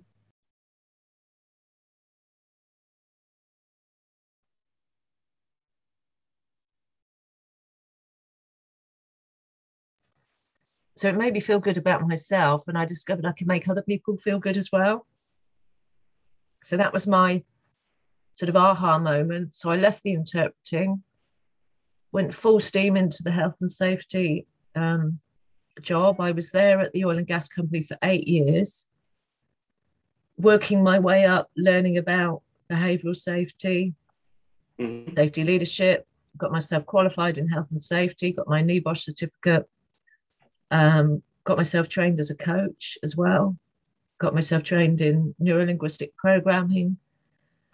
So 10.96 11.10
it 11.10 11.16
made 11.16 11.34
me 11.34 11.40
feel 11.40 11.60
good 11.60 11.78
about 11.78 12.08
myself, 12.08 12.68
and 12.68 12.76
I 12.76 12.86
discovered 12.86 13.28
I 13.28 13.34
could 13.34 13.48
make 13.48 13.70
other 13.70 13.84
people 13.84 14.18
feel 14.18 14.40
good 14.40 14.58
as 14.58 14.72
well. 14.72 15.06
So 16.64 16.78
that 16.78 16.94
was 16.94 17.06
my 17.06 17.44
sort 18.36 18.50
of 18.50 18.56
aha 18.58 19.00
moment. 19.00 19.56
So 19.56 19.72
I 19.72 19.78
left 19.78 20.04
the 20.04 20.14
interpreting, 20.14 21.02
went 22.12 22.34
full 22.34 22.60
steam 22.60 22.96
into 22.98 23.24
the 23.24 23.32
health 23.32 23.58
and 23.62 23.72
safety 23.72 24.46
um, 24.76 25.20
job. 25.82 26.20
I 26.20 26.32
was 26.32 26.52
there 26.52 26.82
at 26.82 26.92
the 26.92 27.06
oil 27.06 27.18
and 27.18 27.26
gas 27.26 27.48
company 27.48 27.82
for 27.82 27.98
eight 28.04 28.28
years, 28.28 28.88
working 30.38 30.84
my 30.84 31.00
way 31.00 31.26
up, 31.26 31.50
learning 31.56 31.98
about 31.98 32.42
behavioural 32.70 33.16
safety, 33.16 33.94
mm-hmm. 34.80 35.16
safety 35.16 35.44
leadership. 35.46 36.06
Got 36.38 36.52
myself 36.52 36.86
qualified 36.86 37.38
in 37.38 37.48
health 37.48 37.72
and 37.72 37.82
safety. 37.82 38.34
Got 38.34 38.50
my 38.50 38.62
NEBOSH 38.62 39.04
certificate. 39.04 39.66
Um, 40.72 41.24
got 41.46 41.56
myself 41.56 41.88
trained 41.88 42.20
as 42.20 42.32
a 42.32 42.36
coach 42.36 42.98
as 43.02 43.16
well. 43.16 43.56
Got 44.18 44.34
myself 44.34 44.64
trained 44.64 45.00
in 45.00 45.34
neurolinguistic 45.42 46.10
programming 46.18 46.98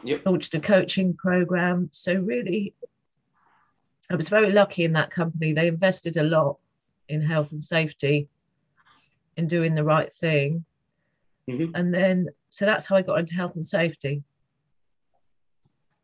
yep. 0.03 0.25
launched 0.25 0.53
a 0.53 0.59
coaching 0.59 1.13
program. 1.13 1.89
So 1.91 2.15
really, 2.15 2.73
I 4.09 4.15
was 4.15 4.29
very 4.29 4.51
lucky 4.51 4.83
in 4.83 4.93
that 4.93 5.09
company. 5.09 5.53
They 5.53 5.67
invested 5.67 6.17
a 6.17 6.23
lot 6.23 6.57
in 7.07 7.21
health 7.21 7.51
and 7.51 7.61
safety, 7.61 8.27
in 9.37 9.47
doing 9.47 9.73
the 9.73 9.83
right 9.83 10.11
thing. 10.11 10.65
Mm-hmm. 11.49 11.75
And 11.75 11.93
then, 11.93 12.27
so 12.49 12.65
that's 12.65 12.87
how 12.87 12.95
I 12.97 13.01
got 13.01 13.19
into 13.19 13.35
health 13.35 13.55
and 13.55 13.65
safety. 13.65 14.23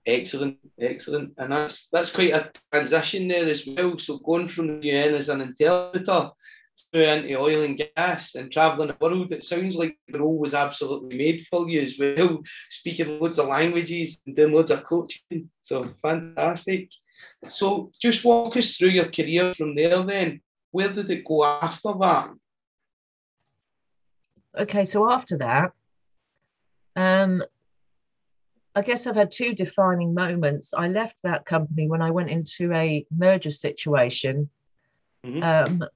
Excellent, 0.06 0.58
excellent, 0.80 1.34
and 1.38 1.52
that's 1.52 1.90
that's 1.90 2.12
quite 2.12 2.32
a 2.32 2.50
transition 2.72 3.28
there 3.28 3.50
as 3.50 3.68
well. 3.68 4.00
So 4.00 4.20
going 4.20 4.48
from 4.48 4.80
the 4.80 4.88
UN 4.88 5.16
as 5.16 5.28
an 5.28 5.42
interpreter 5.42 6.30
into 6.94 7.36
oil 7.38 7.64
and 7.64 7.82
gas 7.96 8.36
and 8.36 8.52
traveling 8.52 8.90
the 8.90 8.98
world, 9.00 9.32
it 9.32 9.44
sounds 9.44 9.76
like 9.76 9.98
the 10.08 10.20
role 10.20 10.38
was 10.38 10.54
absolutely 10.54 11.18
made 11.18 11.46
for 11.50 11.70
you 11.70 11.82
as 11.82 11.98
well, 12.00 12.42
speaking 12.70 13.20
loads 13.20 13.40
of 13.40 13.48
languages 13.48 14.20
and 14.26 14.36
doing 14.36 14.54
loads 14.54 14.72
of 14.72 14.84
coaching. 14.84 15.50
So 15.62 15.94
fantastic. 16.02 16.90
So 17.50 17.92
just 18.02 18.24
walk 18.24 18.58
us 18.58 18.78
through 18.78 18.90
your 18.90 19.12
career 19.12 19.54
from 19.54 19.76
there 19.76 20.04
then. 20.04 20.42
Where 20.72 20.94
did 20.94 21.10
it 21.10 21.26
go 21.26 21.44
after 21.44 21.94
that? 22.00 22.30
Okay, 24.58 24.86
so 24.86 25.12
after 25.12 25.38
that, 25.38 25.72
um, 26.96 27.44
I 28.76 28.82
guess 28.82 29.08
I've 29.08 29.16
had 29.16 29.32
two 29.32 29.54
defining 29.54 30.14
moments. 30.14 30.74
I 30.74 30.88
left 30.88 31.24
that 31.24 31.46
company 31.46 31.88
when 31.88 32.02
I 32.02 32.12
went 32.12 32.30
into 32.30 32.74
a 32.74 33.06
merger 33.16 33.52
situation. 33.52 34.50
Mm-hmm. 35.26 35.44
Um, 35.44 35.90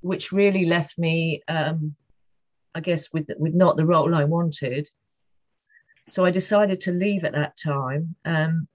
which 0.00 0.32
really 0.32 0.64
left 0.64 0.98
me, 0.98 1.42
um, 1.48 1.94
I 2.74 2.80
guess, 2.80 3.12
with 3.12 3.28
with 3.38 3.54
not 3.54 3.76
the 3.76 3.86
role 3.86 4.14
I 4.14 4.24
wanted. 4.24 4.88
So 6.10 6.24
I 6.24 6.30
decided 6.30 6.80
to 6.82 6.92
leave 6.92 7.24
at 7.24 7.32
that 7.34 7.56
time, 7.56 8.16
um, 8.24 8.66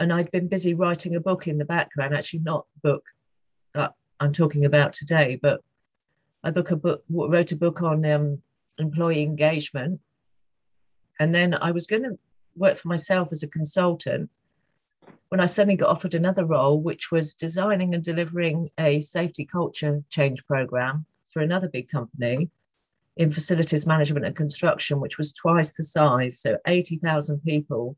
and 0.00 0.12
I'd 0.12 0.30
been 0.30 0.48
busy 0.48 0.74
writing 0.74 1.14
a 1.14 1.20
book 1.20 1.46
in 1.46 1.58
the 1.58 1.64
background. 1.64 2.14
Actually, 2.14 2.40
not 2.40 2.66
the 2.74 2.90
book 2.90 3.04
that 3.74 3.92
I'm 4.20 4.32
talking 4.32 4.64
about 4.64 4.92
today, 4.92 5.38
but 5.40 5.60
I 6.42 6.50
book 6.50 6.70
a 6.70 6.76
book, 6.76 7.04
wrote 7.08 7.52
a 7.52 7.56
book 7.56 7.82
on 7.82 8.04
um, 8.06 8.42
employee 8.78 9.22
engagement, 9.22 10.00
and 11.20 11.34
then 11.34 11.54
I 11.54 11.70
was 11.70 11.86
going 11.86 12.02
to 12.02 12.18
work 12.56 12.76
for 12.76 12.88
myself 12.88 13.28
as 13.32 13.42
a 13.42 13.48
consultant 13.48 14.30
when 15.28 15.40
I 15.40 15.46
suddenly 15.46 15.76
got 15.76 15.90
offered 15.90 16.14
another 16.14 16.44
role, 16.44 16.80
which 16.80 17.10
was 17.10 17.34
designing 17.34 17.94
and 17.94 18.04
delivering 18.04 18.68
a 18.78 19.00
safety 19.00 19.44
culture 19.44 20.02
change 20.08 20.44
program 20.46 21.06
for 21.26 21.40
another 21.42 21.68
big 21.68 21.88
company 21.88 22.50
in 23.16 23.30
facilities 23.30 23.86
management 23.86 24.26
and 24.26 24.36
construction, 24.36 25.00
which 25.00 25.18
was 25.18 25.32
twice 25.32 25.76
the 25.76 25.82
size, 25.82 26.40
so 26.40 26.58
80,000 26.66 27.40
people. 27.44 27.96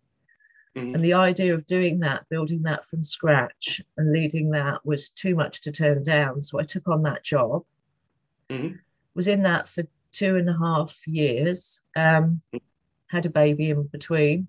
Mm-hmm. 0.76 0.94
And 0.94 1.04
the 1.04 1.14
idea 1.14 1.54
of 1.54 1.64
doing 1.66 2.00
that, 2.00 2.28
building 2.28 2.62
that 2.62 2.84
from 2.84 3.02
scratch 3.02 3.80
and 3.96 4.12
leading 4.12 4.50
that 4.50 4.84
was 4.84 5.10
too 5.10 5.34
much 5.34 5.62
to 5.62 5.72
turn 5.72 6.02
down. 6.02 6.42
So 6.42 6.60
I 6.60 6.64
took 6.64 6.86
on 6.88 7.02
that 7.04 7.24
job. 7.24 7.62
Mm-hmm. 8.50 8.76
Was 9.14 9.28
in 9.28 9.42
that 9.44 9.68
for 9.68 9.84
two 10.12 10.36
and 10.36 10.48
a 10.48 10.58
half 10.58 10.98
years. 11.06 11.82
Um, 11.94 12.42
had 13.08 13.24
a 13.24 13.30
baby 13.30 13.70
in 13.70 13.84
between. 13.84 14.48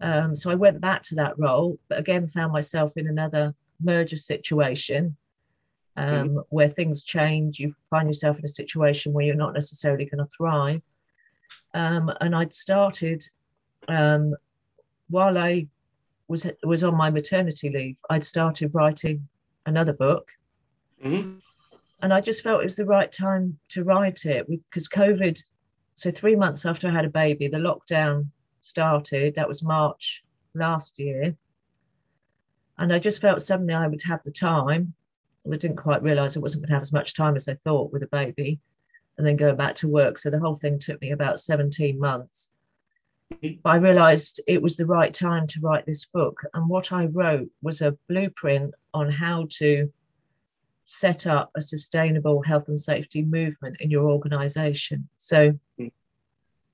Um, 0.00 0.34
so 0.34 0.50
I 0.50 0.54
went 0.54 0.80
back 0.80 1.02
to 1.04 1.14
that 1.16 1.38
role, 1.38 1.78
but 1.88 1.98
again 1.98 2.26
found 2.26 2.52
myself 2.52 2.96
in 2.96 3.06
another 3.06 3.54
merger 3.80 4.16
situation 4.16 5.16
um, 5.96 6.08
mm-hmm. 6.08 6.38
where 6.48 6.68
things 6.68 7.04
change. 7.04 7.58
You 7.58 7.74
find 7.90 8.08
yourself 8.08 8.38
in 8.38 8.44
a 8.44 8.48
situation 8.48 9.12
where 9.12 9.24
you're 9.24 9.34
not 9.34 9.54
necessarily 9.54 10.04
going 10.04 10.24
to 10.24 10.30
thrive. 10.36 10.82
Um, 11.74 12.12
and 12.20 12.34
I'd 12.34 12.52
started 12.52 13.24
um, 13.88 14.34
while 15.08 15.38
I 15.38 15.68
was 16.28 16.46
was 16.62 16.84
on 16.84 16.96
my 16.96 17.10
maternity 17.10 17.70
leave. 17.70 17.98
I'd 18.10 18.24
started 18.24 18.74
writing 18.74 19.28
another 19.66 19.92
book, 19.92 20.30
mm-hmm. 21.04 21.38
and 22.02 22.12
I 22.12 22.20
just 22.20 22.42
felt 22.42 22.60
it 22.60 22.64
was 22.64 22.76
the 22.76 22.86
right 22.86 23.10
time 23.10 23.58
to 23.70 23.84
write 23.84 24.24
it 24.24 24.46
because 24.48 24.88
COVID. 24.88 25.42
So 25.96 26.10
three 26.10 26.34
months 26.34 26.66
after 26.66 26.88
I 26.88 26.92
had 26.92 27.04
a 27.04 27.10
baby, 27.10 27.46
the 27.46 27.58
lockdown 27.58 28.28
started. 28.64 29.34
That 29.34 29.48
was 29.48 29.62
March 29.62 30.24
last 30.54 30.98
year, 30.98 31.36
and 32.78 32.92
I 32.92 32.98
just 32.98 33.20
felt 33.20 33.42
suddenly 33.42 33.74
I 33.74 33.86
would 33.86 34.02
have 34.02 34.22
the 34.22 34.30
time. 34.32 34.94
I 35.46 35.56
didn't 35.56 35.76
quite 35.76 36.02
realise 36.02 36.36
I 36.36 36.40
wasn't 36.40 36.62
going 36.62 36.68
to 36.70 36.74
have 36.74 36.82
as 36.82 36.92
much 36.92 37.14
time 37.14 37.36
as 37.36 37.48
I 37.48 37.54
thought 37.54 37.92
with 37.92 38.02
a 38.02 38.08
baby, 38.08 38.60
and 39.18 39.26
then 39.26 39.36
going 39.36 39.56
back 39.56 39.74
to 39.76 39.88
work. 39.88 40.18
So 40.18 40.30
the 40.30 40.40
whole 40.40 40.54
thing 40.54 40.78
took 40.78 41.00
me 41.00 41.10
about 41.10 41.40
seventeen 41.40 41.98
months 41.98 42.50
but 43.40 43.70
I 43.70 43.76
realized 43.76 44.40
it 44.46 44.62
was 44.62 44.76
the 44.76 44.86
right 44.86 45.12
time 45.12 45.46
to 45.48 45.60
write 45.60 45.86
this 45.86 46.04
book. 46.04 46.40
And 46.54 46.68
what 46.68 46.92
I 46.92 47.06
wrote 47.06 47.48
was 47.62 47.80
a 47.80 47.96
blueprint 48.08 48.74
on 48.92 49.10
how 49.10 49.46
to 49.58 49.92
set 50.84 51.26
up 51.26 51.50
a 51.56 51.60
sustainable 51.60 52.42
health 52.42 52.68
and 52.68 52.78
safety 52.78 53.22
movement 53.22 53.76
in 53.80 53.90
your 53.90 54.08
organization. 54.10 55.08
So 55.16 55.58
hmm. 55.78 55.86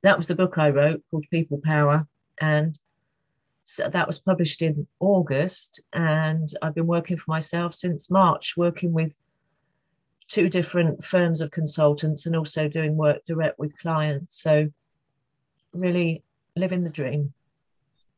That 0.03 0.17
was 0.17 0.27
the 0.27 0.35
book 0.35 0.59
I 0.59 0.71
wrote 0.71 1.03
called 1.11 1.27
People 1.31 1.61
Power. 1.63 2.07
And 2.41 2.79
so 3.65 3.89
that 3.89 4.07
was 4.07 4.19
published 4.19 4.63
in 4.63 4.87
August. 4.99 5.83
And 5.93 6.53
I've 6.63 6.75
been 6.75 6.87
working 6.87 7.17
for 7.17 7.31
myself 7.31 7.75
since 7.75 8.11
March, 8.11 8.55
working 8.57 8.93
with 8.93 9.19
two 10.29 10.49
different 10.49 11.05
firms 11.05 11.41
of 11.41 11.51
consultants 11.51 12.27
and 12.27 12.37
also 12.37 12.69
doing 12.69 12.97
work 12.97 13.25
direct 13.27 13.59
with 13.59 13.79
clients. 13.79 14.41
So 14.41 14.69
really 15.73 16.23
living 16.57 16.85
the 16.85 16.91
dream. 16.91 17.33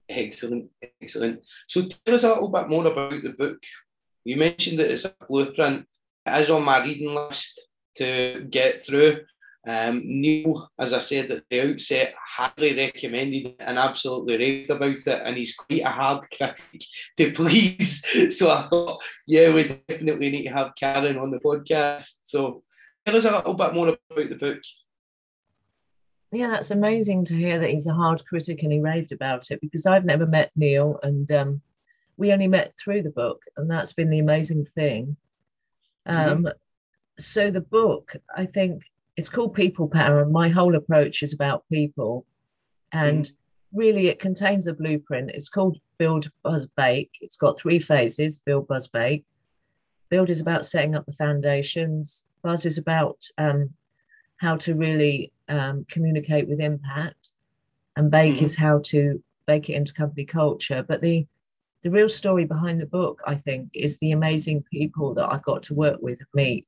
Excellent, 0.09 0.71
excellent. 1.01 1.43
So 1.69 1.83
tell 1.83 2.15
us 2.15 2.25
a 2.25 2.29
little 2.29 2.49
bit 2.49 2.69
more 2.69 2.87
about 2.87 3.23
the 3.23 3.31
book. 3.31 3.59
You 4.25 4.37
mentioned 4.37 4.79
that 4.79 4.91
it's 4.91 5.05
a 5.05 5.15
blueprint. 5.29 5.87
It 6.27 6.43
is 6.43 6.51
on 6.51 6.65
my 6.65 6.85
reading 6.85 7.15
list 7.15 7.61
to 7.97 8.47
get 8.51 8.85
through. 8.85 9.21
Um, 9.67 10.03
Neil, 10.05 10.69
as 10.79 10.93
I 10.93 10.99
said 10.99 11.31
at 11.31 11.45
the 11.49 11.73
outset, 11.73 12.15
highly 12.19 12.77
recommended 12.77 13.55
and 13.61 13.79
absolutely 13.79 14.37
raved 14.37 14.71
about 14.71 14.97
it, 14.97 15.23
and 15.25 15.37
he's 15.37 15.55
quite 15.55 15.83
a 15.83 15.89
hard 15.89 16.27
critic 16.37 16.83
to 17.19 17.33
please. 17.33 18.05
So 18.37 18.51
I 18.51 18.69
thought, 18.69 19.01
yeah, 19.27 19.55
we 19.55 19.81
definitely 19.89 20.31
need 20.31 20.45
to 20.45 20.55
have 20.55 20.73
Karen 20.79 21.17
on 21.17 21.31
the 21.31 21.39
podcast. 21.39 22.13
So 22.25 22.63
tell 23.07 23.17
us 23.17 23.25
a 23.25 23.31
little 23.31 23.55
bit 23.55 23.75
more 23.75 23.89
about 23.89 24.29
the 24.29 24.37
book 24.37 24.59
yeah, 26.35 26.49
that's 26.49 26.71
amazing 26.71 27.27
to 27.27 27.37
hear 27.37 27.59
that 27.59 27.69
he's 27.69 27.87
a 27.87 27.93
hard 27.93 28.25
critic 28.25 28.63
and 28.63 28.73
he 28.73 28.81
raved 28.81 29.13
about 29.13 29.51
it 29.51 29.61
because 29.61 29.85
I've 29.85 30.07
never 30.07 30.25
met 30.25 30.51
Neil 30.57 30.99
and 31.03 31.31
um, 31.31 31.61
we 32.17 32.33
only 32.33 32.49
met 32.49 32.75
through 32.77 33.03
the 33.03 33.11
book, 33.11 33.43
and 33.57 33.71
that's 33.71 33.93
been 33.93 34.11
the 34.11 34.19
amazing 34.19 34.65
thing. 34.65 35.17
Um, 36.07 36.45
mm-hmm. 36.45 36.47
So 37.19 37.51
the 37.51 37.61
book, 37.61 38.15
I 38.35 38.47
think 38.47 38.85
it's 39.23 39.29
called 39.29 39.55
People 39.55 39.87
Power, 39.87 40.21
and 40.21 40.33
my 40.33 40.49
whole 40.49 40.75
approach 40.75 41.23
is 41.23 41.33
about 41.33 41.69
people, 41.69 42.27
and 42.91 43.25
mm. 43.27 43.33
really 43.73 44.09
it 44.09 44.19
contains 44.19 44.67
a 44.67 44.75
blueprint. 44.75 45.31
It's 45.31 45.49
called 45.49 45.79
Build, 45.97 46.29
Buzz, 46.43 46.67
Bake. 46.77 47.13
It's 47.21 47.37
got 47.37 47.57
three 47.57 47.79
phases: 47.79 48.41
Build, 48.41 48.67
Buzz, 48.67 48.89
Bake. 48.89 49.25
Build 50.09 50.29
is 50.29 50.41
about 50.41 50.67
setting 50.67 50.97
up 50.97 51.07
the 51.07 51.13
foundations. 51.13 52.27
Buzz 52.43 52.67
is 52.67 52.79
about 52.79 53.25
um, 53.39 53.71
how 54.39 54.57
to 54.57 54.75
really 54.75 55.33
um, 55.49 55.87
communicate 55.89 56.49
with 56.49 56.59
impact, 56.59 57.29
and 57.95 58.11
bake 58.11 58.35
mm-hmm. 58.35 58.45
is 58.45 58.57
how 58.57 58.81
to 58.87 59.23
bake 59.47 59.71
it 59.71 59.75
into 59.75 59.95
company 59.95 60.25
culture. 60.25 60.83
But 60.83 61.01
the 61.01 61.29
the 61.83 61.91
real 61.93 62.09
story 62.09 62.45
behind 62.45 62.81
the 62.81 62.87
book, 62.87 63.23
I 63.25 63.37
think, 63.37 63.71
is 63.73 64.01
the 64.01 64.11
amazing 64.11 64.65
people 64.65 65.15
that 65.15 65.33
I've 65.33 65.45
got 65.45 65.63
to 65.65 65.75
work 65.75 66.01
with 66.03 66.19
and 66.19 66.29
meet. 66.35 66.67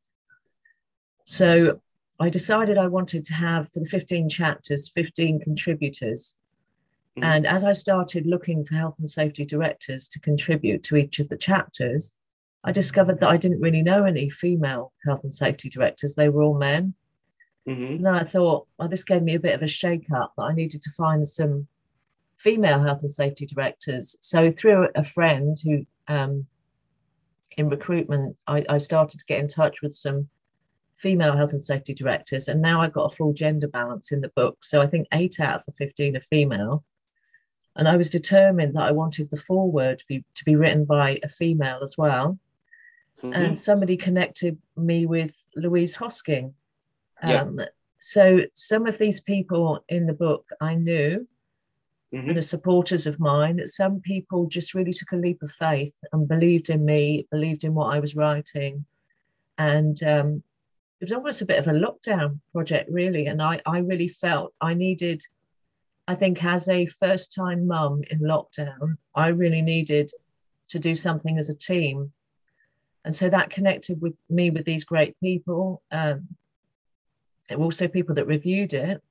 So 1.24 1.80
I 2.20 2.28
decided 2.28 2.78
I 2.78 2.86
wanted 2.86 3.24
to 3.26 3.34
have 3.34 3.72
for 3.72 3.80
the 3.80 3.86
15 3.86 4.28
chapters, 4.28 4.88
15 4.88 5.40
contributors. 5.40 6.36
Mm-hmm. 7.16 7.24
And 7.24 7.46
as 7.46 7.64
I 7.64 7.72
started 7.72 8.26
looking 8.26 8.64
for 8.64 8.74
health 8.74 8.96
and 8.98 9.10
safety 9.10 9.44
directors 9.44 10.08
to 10.10 10.20
contribute 10.20 10.82
to 10.84 10.96
each 10.96 11.18
of 11.18 11.28
the 11.28 11.36
chapters, 11.36 12.12
I 12.64 12.72
discovered 12.72 13.18
that 13.20 13.28
I 13.28 13.36
didn't 13.36 13.60
really 13.60 13.82
know 13.82 14.04
any 14.04 14.30
female 14.30 14.92
health 15.04 15.22
and 15.22 15.34
safety 15.34 15.68
directors. 15.68 16.14
They 16.14 16.28
were 16.28 16.42
all 16.42 16.58
men. 16.58 16.94
Mm-hmm. 17.68 17.84
And 17.84 18.06
then 18.06 18.14
I 18.14 18.24
thought, 18.24 18.66
well, 18.78 18.88
this 18.88 19.04
gave 19.04 19.22
me 19.22 19.34
a 19.34 19.40
bit 19.40 19.54
of 19.54 19.62
a 19.62 19.66
shake 19.66 20.10
up 20.12 20.32
that 20.36 20.44
I 20.44 20.54
needed 20.54 20.82
to 20.82 20.90
find 20.90 21.26
some 21.26 21.66
female 22.36 22.82
health 22.82 23.00
and 23.00 23.10
safety 23.10 23.46
directors. 23.46 24.16
So 24.20 24.50
through 24.50 24.88
a 24.94 25.02
friend 25.04 25.58
who, 25.62 25.86
um, 26.08 26.46
in 27.56 27.68
recruitment, 27.68 28.36
I, 28.46 28.64
I 28.68 28.78
started 28.78 29.20
to 29.20 29.26
get 29.26 29.40
in 29.40 29.48
touch 29.48 29.82
with 29.82 29.94
some 29.94 30.28
female 30.96 31.36
health 31.36 31.52
and 31.52 31.62
safety 31.62 31.94
directors, 31.94 32.48
and 32.48 32.62
now 32.62 32.80
I've 32.80 32.92
got 32.92 33.12
a 33.12 33.16
full 33.16 33.32
gender 33.32 33.68
balance 33.68 34.12
in 34.12 34.20
the 34.20 34.30
book. 34.30 34.64
So 34.64 34.80
I 34.80 34.86
think 34.86 35.06
eight 35.12 35.40
out 35.40 35.56
of 35.56 35.64
the 35.66 35.72
15 35.72 36.16
are 36.16 36.20
female. 36.20 36.84
And 37.76 37.88
I 37.88 37.96
was 37.96 38.08
determined 38.08 38.74
that 38.74 38.86
I 38.86 38.92
wanted 38.92 39.30
the 39.30 39.36
foreword 39.36 39.98
to 39.98 40.04
be, 40.06 40.24
to 40.34 40.44
be 40.44 40.54
written 40.54 40.84
by 40.84 41.18
a 41.22 41.28
female 41.28 41.80
as 41.82 41.96
well. 41.98 42.38
Mm-hmm. 43.22 43.32
And 43.32 43.58
somebody 43.58 43.96
connected 43.96 44.58
me 44.76 45.06
with 45.06 45.42
Louise 45.56 45.96
Hosking, 45.96 46.54
um, 47.22 47.60
So 47.98 48.42
some 48.54 48.86
of 48.86 48.98
these 48.98 49.20
people 49.20 49.84
in 49.88 50.06
the 50.06 50.12
book 50.12 50.46
I 50.60 50.74
knew 50.74 51.26
mm-hmm. 52.12 52.28
and 52.28 52.38
are 52.38 52.42
supporters 52.42 53.06
of 53.06 53.18
mine. 53.18 53.66
Some 53.66 54.00
people 54.00 54.46
just 54.46 54.74
really 54.74 54.92
took 54.92 55.12
a 55.12 55.16
leap 55.16 55.42
of 55.42 55.50
faith 55.50 55.94
and 56.12 56.28
believed 56.28 56.70
in 56.70 56.84
me, 56.84 57.26
believed 57.30 57.64
in 57.64 57.74
what 57.74 57.94
I 57.94 57.98
was 57.98 58.14
writing. 58.14 58.84
And 59.58 60.00
um, 60.02 60.42
it 61.04 61.10
was 61.10 61.18
almost 61.18 61.42
a 61.42 61.46
bit 61.46 61.58
of 61.58 61.68
a 61.68 61.72
lockdown 61.72 62.40
project, 62.52 62.90
really. 62.90 63.26
And 63.26 63.42
I, 63.42 63.60
I 63.66 63.80
really 63.80 64.08
felt 64.08 64.54
I 64.62 64.72
needed, 64.72 65.22
I 66.08 66.14
think, 66.14 66.42
as 66.42 66.66
a 66.70 66.86
first 66.86 67.34
time 67.34 67.66
mum 67.66 68.00
in 68.10 68.20
lockdown, 68.20 68.96
I 69.14 69.28
really 69.28 69.60
needed 69.60 70.10
to 70.70 70.78
do 70.78 70.94
something 70.94 71.36
as 71.36 71.50
a 71.50 71.54
team. 71.54 72.10
And 73.04 73.14
so 73.14 73.28
that 73.28 73.50
connected 73.50 74.00
with 74.00 74.14
me 74.30 74.48
with 74.48 74.64
these 74.64 74.84
great 74.84 75.14
people. 75.20 75.82
Um, 75.90 76.26
there 77.50 77.58
were 77.58 77.64
also 77.64 77.86
people 77.86 78.14
that 78.14 78.26
reviewed 78.26 78.72
it. 78.72 79.02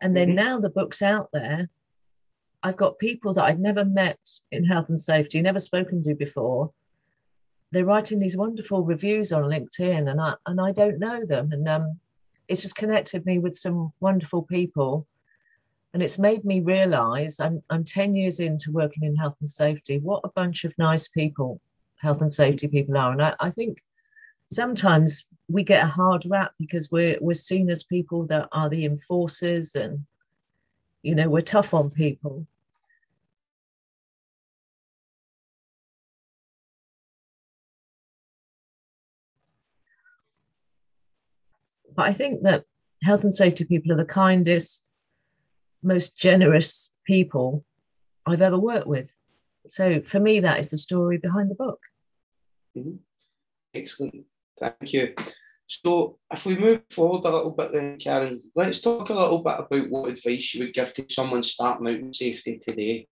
And 0.00 0.16
then 0.16 0.30
mm-hmm. 0.30 0.36
now 0.36 0.58
the 0.58 0.70
book's 0.70 1.02
out 1.02 1.28
there. 1.32 1.68
I've 2.64 2.76
got 2.76 2.98
people 2.98 3.32
that 3.34 3.44
I've 3.44 3.60
never 3.60 3.84
met 3.84 4.18
in 4.50 4.64
health 4.64 4.88
and 4.88 4.98
safety, 4.98 5.40
never 5.40 5.60
spoken 5.60 6.02
to 6.02 6.16
before. 6.16 6.72
They're 7.72 7.86
writing 7.86 8.18
these 8.18 8.36
wonderful 8.36 8.84
reviews 8.84 9.32
on 9.32 9.44
LinkedIn, 9.44 10.08
and 10.10 10.20
I 10.20 10.34
and 10.46 10.60
I 10.60 10.72
don't 10.72 10.98
know 10.98 11.24
them. 11.24 11.50
And 11.52 11.68
um, 11.68 11.98
it's 12.46 12.62
just 12.62 12.76
connected 12.76 13.24
me 13.26 13.38
with 13.38 13.56
some 13.56 13.92
wonderful 14.00 14.42
people, 14.42 15.06
and 15.94 16.02
it's 16.02 16.18
made 16.18 16.44
me 16.44 16.60
realise 16.60 17.40
I'm 17.40 17.62
I'm 17.70 17.84
ten 17.84 18.14
years 18.14 18.40
into 18.40 18.70
working 18.72 19.04
in 19.04 19.16
health 19.16 19.36
and 19.40 19.48
safety. 19.48 19.98
What 19.98 20.20
a 20.24 20.28
bunch 20.28 20.64
of 20.64 20.76
nice 20.78 21.08
people 21.08 21.60
health 21.96 22.20
and 22.20 22.32
safety 22.32 22.68
people 22.68 22.96
are, 22.96 23.12
and 23.12 23.22
I, 23.22 23.34
I 23.40 23.50
think 23.50 23.82
sometimes 24.50 25.24
we 25.48 25.62
get 25.62 25.84
a 25.84 25.88
hard 25.88 26.24
rap 26.26 26.52
because 26.58 26.90
we're 26.90 27.16
we're 27.20 27.34
seen 27.34 27.70
as 27.70 27.82
people 27.82 28.26
that 28.26 28.48
are 28.52 28.68
the 28.68 28.84
enforcers 28.84 29.74
and 29.74 30.04
you 31.02 31.14
know 31.14 31.28
we're 31.28 31.40
tough 31.40 31.74
on 31.74 31.90
people 31.90 32.46
but 41.94 42.06
i 42.06 42.12
think 42.12 42.42
that 42.42 42.64
health 43.02 43.22
and 43.22 43.34
safety 43.34 43.64
people 43.64 43.92
are 43.92 43.96
the 43.96 44.04
kindest 44.04 44.86
most 45.82 46.16
generous 46.16 46.92
people 47.06 47.64
i've 48.26 48.42
ever 48.42 48.58
worked 48.58 48.86
with 48.86 49.14
so 49.66 50.00
for 50.02 50.20
me 50.20 50.40
that 50.40 50.58
is 50.58 50.70
the 50.70 50.76
story 50.76 51.18
behind 51.18 51.50
the 51.50 51.54
book 51.54 51.80
mm-hmm. 52.76 52.96
excellent 53.74 54.24
Thank 54.62 54.92
you. 54.92 55.14
So, 55.66 56.18
if 56.30 56.44
we 56.44 56.56
move 56.56 56.82
forward 56.90 57.24
a 57.24 57.34
little 57.34 57.50
bit, 57.50 57.72
then 57.72 57.98
Karen, 57.98 58.42
let's 58.54 58.80
talk 58.80 59.08
a 59.08 59.14
little 59.14 59.42
bit 59.42 59.54
about 59.58 59.90
what 59.90 60.10
advice 60.10 60.54
you 60.54 60.64
would 60.64 60.74
give 60.74 60.92
to 60.94 61.06
someone 61.08 61.42
starting 61.42 61.88
out 61.88 61.94
in 61.94 62.14
safety 62.14 62.60
today. 62.62 63.08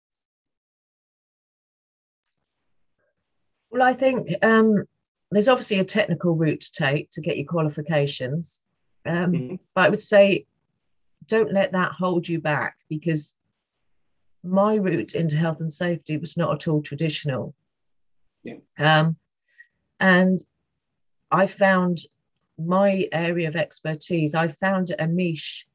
Well, 3.71 3.83
I 3.83 3.95
think 3.95 4.29
um, 4.43 4.85
there's 5.31 5.49
obviously 5.49 5.81
a 5.81 5.85
technical 5.85 6.37
route 6.37 6.61
to 6.61 6.73
take 6.73 7.11
to 7.13 7.21
get 7.21 7.37
your 7.37 7.47
qualifications. 7.47 8.63
Um, 9.07 9.33
mm-hmm. 9.33 9.55
But 9.75 9.87
I 9.87 9.89
would 9.89 10.03
say 10.03 10.47
don't 11.27 11.53
let 11.53 11.73
that 11.73 11.93
hold 11.93 12.29
you 12.29 12.41
back 12.41 12.77
because 12.89 13.37
my 14.43 14.75
route 14.75 15.15
into 15.15 15.37
health 15.37 15.61
and 15.61 15.73
safety 15.73 16.17
was 16.17 16.37
not 16.37 16.55
at 16.55 16.69
all 16.69 16.83
traditional. 16.83 17.55
Yeah. 18.43 18.57
Um, 18.79 19.17
and 20.01 20.41
I 21.31 21.47
found 21.47 21.99
my 22.59 23.07
area 23.13 23.49
of 23.49 23.57
expertise, 23.57 24.35
I 24.35 24.49
found 24.49 24.93
a 24.99 25.07
niche 25.07 25.67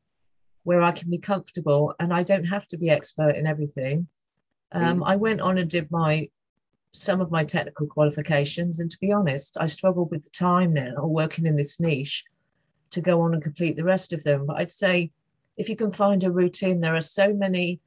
where 0.63 0.81
I 0.81 0.91
can 0.91 1.09
be 1.09 1.19
comfortable 1.19 1.93
and 1.99 2.13
I 2.13 2.23
don't 2.23 2.45
have 2.45 2.67
to 2.67 2.77
be 2.77 2.89
expert 2.89 3.35
in 3.35 3.45
everything. 3.47 4.07
Um, 4.71 4.99
mm. 4.99 5.03
I 5.05 5.15
went 5.15 5.41
on 5.41 5.57
and 5.57 5.69
did 5.69 5.89
my 5.91 6.29
some 6.91 7.19
of 7.19 7.29
my 7.29 7.43
technical 7.43 7.88
qualifications, 7.88 8.79
and 8.79 8.89
to 8.89 8.97
be 9.01 9.11
honest, 9.11 9.57
I 9.59 9.65
struggle 9.65 10.05
with 10.05 10.23
the 10.23 10.29
time 10.29 10.73
now 10.73 11.05
working 11.05 11.45
in 11.45 11.57
this 11.57 11.77
niche 11.77 12.23
to 12.91 13.02
go 13.02 13.21
on 13.21 13.34
and 13.34 13.43
complete 13.43 13.76
the 13.76 13.84
rest 13.84 14.13
of 14.13 14.24
them. 14.24 14.45
But 14.45 14.58
I'd 14.58 14.71
say 14.71 15.12
if 15.58 15.69
you 15.69 15.76
can 15.76 15.91
find 15.91 16.24
a 16.24 16.32
routine, 16.32 16.80
there 16.80 16.95
are 16.95 17.02
so 17.02 17.34
many 17.34 17.80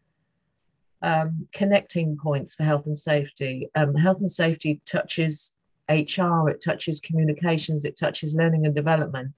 um, 1.03 1.49
connecting 1.53 2.17
points 2.17 2.55
for 2.55 2.65
health 2.65 2.87
and 2.87 2.97
safety. 2.97 3.69
Um, 3.75 3.95
health 3.95 4.21
and 4.21 4.31
safety 4.31 4.81
touches 4.87 5.55
HR, 5.89 6.49
it 6.49 6.63
touches 6.63 7.01
communications, 7.01 7.85
it 7.85 7.99
touches 7.99 8.35
learning 8.35 8.67
and 8.67 8.75
development. 8.75 9.33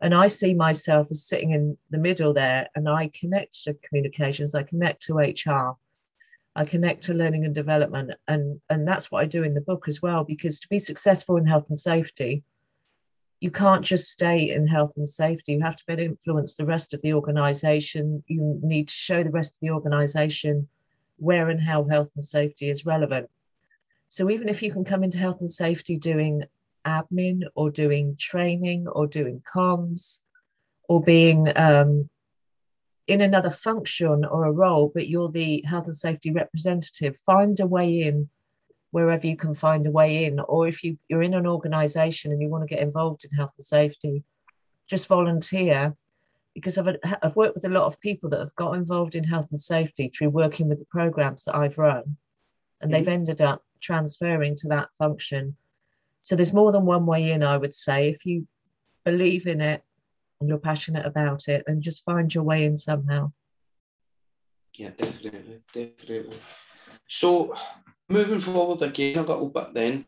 And 0.00 0.14
I 0.14 0.28
see 0.28 0.54
myself 0.54 1.08
as 1.10 1.24
sitting 1.24 1.52
in 1.52 1.76
the 1.90 1.98
middle 1.98 2.32
there, 2.32 2.68
and 2.74 2.88
I 2.88 3.10
connect 3.18 3.64
to 3.64 3.74
communications, 3.82 4.54
I 4.54 4.62
connect 4.62 5.02
to 5.02 5.16
HR, 5.18 5.76
I 6.54 6.64
connect 6.64 7.02
to 7.04 7.14
learning 7.14 7.44
and 7.44 7.54
development. 7.54 8.12
And, 8.28 8.60
and 8.70 8.86
that's 8.86 9.10
what 9.10 9.22
I 9.22 9.26
do 9.26 9.42
in 9.42 9.54
the 9.54 9.60
book 9.60 9.88
as 9.88 10.00
well, 10.00 10.24
because 10.24 10.60
to 10.60 10.68
be 10.68 10.78
successful 10.78 11.36
in 11.36 11.46
health 11.46 11.68
and 11.68 11.78
safety, 11.78 12.42
you 13.40 13.50
can't 13.50 13.84
just 13.84 14.10
stay 14.10 14.50
in 14.50 14.66
health 14.66 14.92
and 14.96 15.08
safety. 15.08 15.52
You 15.52 15.62
have 15.62 15.76
to 15.76 15.84
be 15.86 15.92
able 15.92 16.02
to 16.02 16.10
influence 16.10 16.54
the 16.54 16.66
rest 16.66 16.92
of 16.92 17.02
the 17.02 17.14
organization. 17.14 18.24
You 18.26 18.58
need 18.62 18.88
to 18.88 18.94
show 18.94 19.22
the 19.22 19.30
rest 19.30 19.54
of 19.54 19.60
the 19.60 19.70
organization 19.70 20.68
where 21.18 21.48
and 21.48 21.60
how 21.60 21.84
health 21.84 22.10
and 22.16 22.24
safety 22.24 22.68
is 22.68 22.86
relevant. 22.86 23.28
So 24.08 24.30
even 24.30 24.48
if 24.48 24.62
you 24.62 24.72
can 24.72 24.84
come 24.84 25.04
into 25.04 25.18
health 25.18 25.40
and 25.40 25.50
safety 25.50 25.98
doing 25.98 26.44
admin 26.84 27.42
or 27.54 27.70
doing 27.70 28.16
training 28.18 28.88
or 28.88 29.06
doing 29.06 29.42
comms 29.42 30.20
or 30.88 31.00
being 31.00 31.52
um, 31.56 32.08
in 33.06 33.20
another 33.20 33.50
function 33.50 34.24
or 34.24 34.44
a 34.44 34.52
role, 34.52 34.90
but 34.92 35.08
you're 35.08 35.30
the 35.30 35.62
health 35.62 35.86
and 35.86 35.96
safety 35.96 36.30
representative, 36.32 37.16
find 37.18 37.60
a 37.60 37.66
way 37.66 38.02
in 38.02 38.28
wherever 38.90 39.26
you 39.26 39.36
can 39.36 39.54
find 39.54 39.86
a 39.86 39.90
way 39.90 40.24
in. 40.24 40.40
Or 40.40 40.66
if 40.66 40.82
you, 40.82 40.98
you're 41.08 41.22
in 41.22 41.34
an 41.34 41.46
organization 41.46 42.32
and 42.32 42.40
you 42.40 42.48
want 42.48 42.66
to 42.66 42.74
get 42.74 42.82
involved 42.82 43.24
in 43.24 43.30
health 43.36 43.54
and 43.56 43.64
safety, 43.64 44.24
just 44.88 45.06
volunteer. 45.06 45.94
Because 46.54 46.76
I've, 46.76 46.96
I've 47.22 47.36
worked 47.36 47.54
with 47.54 47.66
a 47.66 47.68
lot 47.68 47.84
of 47.84 48.00
people 48.00 48.30
that 48.30 48.40
have 48.40 48.54
got 48.56 48.74
involved 48.74 49.14
in 49.14 49.22
health 49.22 49.48
and 49.50 49.60
safety 49.60 50.08
through 50.08 50.30
working 50.30 50.68
with 50.68 50.80
the 50.80 50.86
programs 50.86 51.44
that 51.44 51.54
I've 51.54 51.78
run, 51.78 52.16
and 52.80 52.90
mm-hmm. 52.90 52.92
they've 52.92 53.08
ended 53.08 53.40
up 53.40 53.62
transferring 53.80 54.56
to 54.56 54.68
that 54.68 54.88
function. 54.98 55.56
So 56.22 56.34
there's 56.34 56.52
more 56.52 56.72
than 56.72 56.84
one 56.84 57.06
way 57.06 57.30
in, 57.30 57.44
I 57.44 57.56
would 57.56 57.74
say. 57.74 58.08
If 58.08 58.26
you 58.26 58.48
believe 59.04 59.46
in 59.46 59.60
it 59.60 59.84
and 60.40 60.48
you're 60.48 60.58
passionate 60.58 61.06
about 61.06 61.46
it, 61.46 61.62
then 61.66 61.80
just 61.80 62.04
find 62.04 62.34
your 62.34 62.42
way 62.42 62.64
in 62.64 62.76
somehow. 62.76 63.30
Yeah, 64.74 64.90
definitely, 64.98 65.60
definitely. 65.72 66.38
So 67.08 67.54
moving 68.08 68.40
forward 68.40 68.82
again 68.82 69.18
a 69.18 69.22
little 69.22 69.48
bit 69.48 69.74
then, 69.74 70.06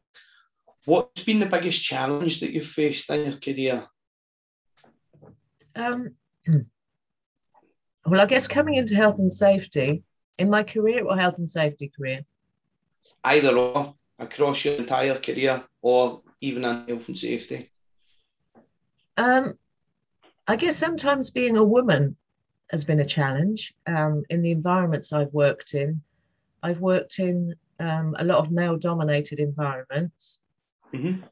what's 0.84 1.22
been 1.22 1.40
the 1.40 1.46
biggest 1.46 1.82
challenge 1.82 2.40
that 2.40 2.50
you've 2.50 2.66
faced 2.66 3.10
in 3.10 3.30
your 3.30 3.38
career? 3.38 3.86
Um, 5.76 6.14
well, 8.06 8.20
I 8.20 8.26
guess 8.26 8.48
coming 8.48 8.76
into 8.76 8.96
health 8.96 9.18
and 9.18 9.32
safety, 9.32 10.02
in 10.38 10.48
my 10.48 10.62
career 10.62 11.04
or 11.04 11.16
health 11.16 11.38
and 11.38 11.48
safety 11.50 11.92
career? 11.94 12.24
either 13.24 13.56
or 13.56 13.94
across 14.18 14.64
your 14.64 14.74
entire 14.76 15.18
career 15.18 15.64
or 15.82 16.22
even 16.40 16.64
in 16.64 16.86
health 16.88 17.08
and 17.08 17.16
safety? 17.16 17.70
Um, 19.16 19.54
I 20.46 20.56
guess 20.56 20.76
sometimes 20.76 21.30
being 21.30 21.56
a 21.56 21.64
woman 21.64 22.16
has 22.70 22.84
been 22.84 23.00
a 23.00 23.04
challenge 23.04 23.74
um, 23.86 24.22
in 24.30 24.42
the 24.42 24.52
environments 24.52 25.12
I've 25.12 25.32
worked 25.32 25.74
in. 25.74 26.00
I've 26.62 26.80
worked 26.80 27.18
in 27.18 27.54
um, 27.80 28.14
a 28.18 28.24
lot 28.24 28.38
of 28.38 28.52
male 28.52 28.76
dominated 28.76 29.40
environments 29.40 30.40
mm-hmm. 30.94 31.22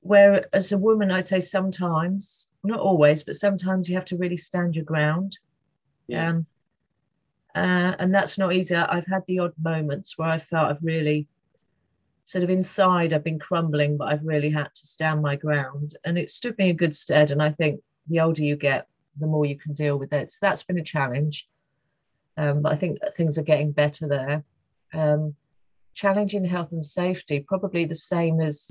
where, 0.00 0.46
as 0.54 0.72
a 0.72 0.78
woman, 0.78 1.10
I'd 1.10 1.26
say 1.26 1.40
sometimes, 1.40 2.48
not 2.64 2.80
always, 2.80 3.22
but 3.22 3.36
sometimes 3.36 3.88
you 3.88 3.94
have 3.94 4.06
to 4.06 4.16
really 4.16 4.36
stand 4.36 4.74
your 4.74 4.84
ground. 4.84 5.38
Yeah. 6.08 6.28
Um, 6.28 6.46
uh, 7.54 7.94
and 7.98 8.14
that's 8.14 8.38
not 8.38 8.52
easy. 8.52 8.74
I've 8.74 9.06
had 9.06 9.22
the 9.26 9.40
odd 9.40 9.52
moments 9.60 10.16
where 10.16 10.28
I 10.28 10.38
felt 10.38 10.70
I've 10.70 10.82
really 10.82 11.28
sort 12.24 12.44
of 12.44 12.50
inside 12.50 13.12
I've 13.12 13.24
been 13.24 13.40
crumbling, 13.40 13.96
but 13.96 14.08
I've 14.08 14.24
really 14.24 14.50
had 14.50 14.72
to 14.74 14.86
stand 14.86 15.20
my 15.20 15.36
ground. 15.36 15.96
And 16.04 16.16
it 16.16 16.30
stood 16.30 16.56
me 16.58 16.70
in 16.70 16.76
good 16.76 16.94
stead. 16.94 17.30
And 17.32 17.42
I 17.42 17.50
think 17.50 17.80
the 18.08 18.20
older 18.20 18.42
you 18.42 18.56
get, 18.56 18.86
the 19.18 19.26
more 19.26 19.44
you 19.44 19.58
can 19.58 19.74
deal 19.74 19.98
with 19.98 20.12
it. 20.12 20.30
So 20.30 20.38
that's 20.40 20.62
been 20.62 20.78
a 20.78 20.84
challenge. 20.84 21.48
Um, 22.36 22.62
but 22.62 22.72
I 22.72 22.76
think 22.76 22.98
things 23.14 23.36
are 23.36 23.42
getting 23.42 23.72
better 23.72 24.06
there. 24.06 24.44
Um, 24.94 25.34
challenging 26.00 26.44
health 26.46 26.72
and 26.72 26.84
safety, 26.84 27.44
probably 27.46 27.84
the 27.84 27.94
same 27.94 28.40
as 28.40 28.70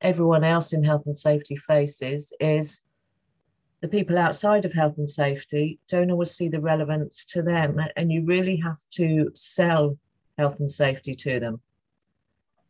everyone 0.00 0.44
else 0.44 0.72
in 0.72 0.82
health 0.82 1.02
and 1.04 1.16
safety 1.16 1.56
faces, 1.56 2.32
is 2.40 2.82
the 3.82 3.88
people 3.88 4.16
outside 4.16 4.64
of 4.64 4.72
health 4.72 4.96
and 4.96 5.08
safety 5.08 5.78
don't 5.88 6.10
always 6.10 6.30
see 6.30 6.48
the 6.48 6.60
relevance 6.60 7.26
to 7.26 7.42
them. 7.42 7.78
And 7.96 8.10
you 8.10 8.24
really 8.24 8.56
have 8.64 8.78
to 8.92 9.30
sell 9.34 9.98
health 10.38 10.58
and 10.58 10.70
safety 10.70 11.14
to 11.16 11.38
them. 11.38 11.60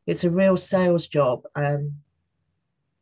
It's 0.08 0.24
a 0.24 0.30
real 0.30 0.56
sales 0.56 1.06
job. 1.06 1.42
Um, 1.54 1.92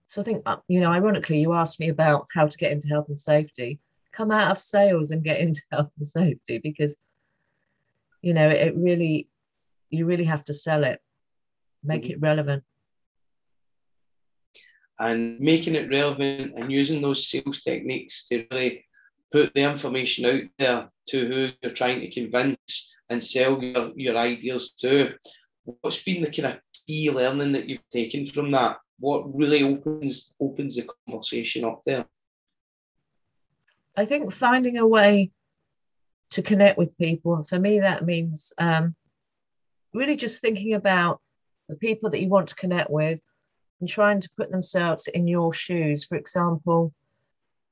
so 0.09 0.21
I 0.21 0.25
think, 0.25 0.43
uh, 0.45 0.59
you 0.69 0.81
know, 0.81 0.93
ironically, 0.93 1.41
you 1.41 1.55
asked 1.55 1.81
me 1.81 1.89
about 1.89 2.27
how 2.35 2.49
to 2.49 2.59
get 2.59 2.73
into 2.73 2.89
health 2.89 3.09
and 3.09 3.19
safety. 3.19 3.81
Come 4.13 4.31
out 4.31 4.51
of 4.51 4.59
sales 4.59 5.11
and 5.11 5.25
get 5.25 5.41
into 5.41 5.63
health 5.73 5.91
and 5.97 6.07
safety 6.07 6.59
because, 6.59 6.99
you 8.21 8.35
know, 8.35 8.47
it 8.47 8.77
really, 8.77 9.29
you 9.91 10.07
really 10.07 10.25
have 10.25 10.45
to 10.45 10.55
sell 10.55 10.85
it, 10.85 11.01
make 11.83 12.03
mm-hmm. 12.03 12.13
it 12.13 12.21
relevant 12.21 12.65
and 14.99 15.39
making 15.41 15.75
it 15.75 15.91
relevant 15.91 16.55
and 16.57 16.73
using 16.73 17.01
those 17.01 17.29
sales 17.29 17.63
techniques 17.63 18.27
to 18.29 18.47
really 18.51 18.85
put 19.33 19.53
the 19.55 19.61
information 19.61 20.25
out 20.25 20.43
there 20.59 20.89
to 21.09 21.27
who 21.27 21.51
you're 21.63 21.75
trying 21.75 22.01
to 22.01 22.11
convince 22.11 22.95
and 23.11 23.23
sell 23.23 23.63
your, 23.63 23.93
your 23.95 24.17
ideas 24.17 24.73
to. 24.81 25.13
What's 25.65 26.03
been 26.03 26.23
the 26.23 26.31
kind 26.31 26.55
of 26.55 26.61
key 26.87 27.11
learning 27.11 27.53
that 27.53 27.69
you've 27.69 27.91
taken 27.93 28.27
from 28.27 28.51
that? 28.53 28.79
What 28.99 29.37
really 29.37 29.63
opens 29.63 30.35
opens 30.41 30.77
the 30.77 30.89
conversation 31.07 31.65
up 31.65 31.83
there? 31.85 32.07
I 33.97 34.05
think 34.05 34.33
finding 34.33 34.79
a 34.79 34.87
way 34.87 35.31
to 36.31 36.43
connect 36.43 36.79
with 36.79 36.97
people, 36.99 37.35
and 37.35 37.47
for 37.47 37.59
me 37.59 37.81
that 37.81 38.05
means 38.05 38.53
um, 38.59 38.95
really 39.97 40.17
just 40.17 40.41
thinking 40.41 40.75
about 40.75 41.21
the 41.69 41.77
people 41.77 42.11
that 42.11 42.21
you 42.21 42.29
want 42.29 42.49
to 42.49 42.55
connect 42.55 42.91
with, 42.91 43.21
and 43.81 43.89
trying 43.89 44.21
to 44.21 44.31
put 44.37 44.51
themselves 44.51 45.09
in 45.09 45.27
your 45.27 45.53
shoes. 45.53 46.05
For 46.05 46.17
example, 46.17 46.95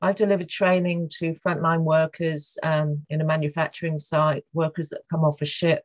I've 0.02 0.16
delivered 0.16 0.48
training 0.48 1.08
to 1.18 1.32
frontline 1.32 1.82
workers 1.82 2.58
um, 2.62 3.06
in 3.08 3.20
a 3.20 3.24
manufacturing 3.24 3.98
site, 3.98 4.44
workers 4.52 4.88
that 4.90 5.02
come 5.10 5.24
off 5.24 5.40
a 5.40 5.46
ship. 5.46 5.82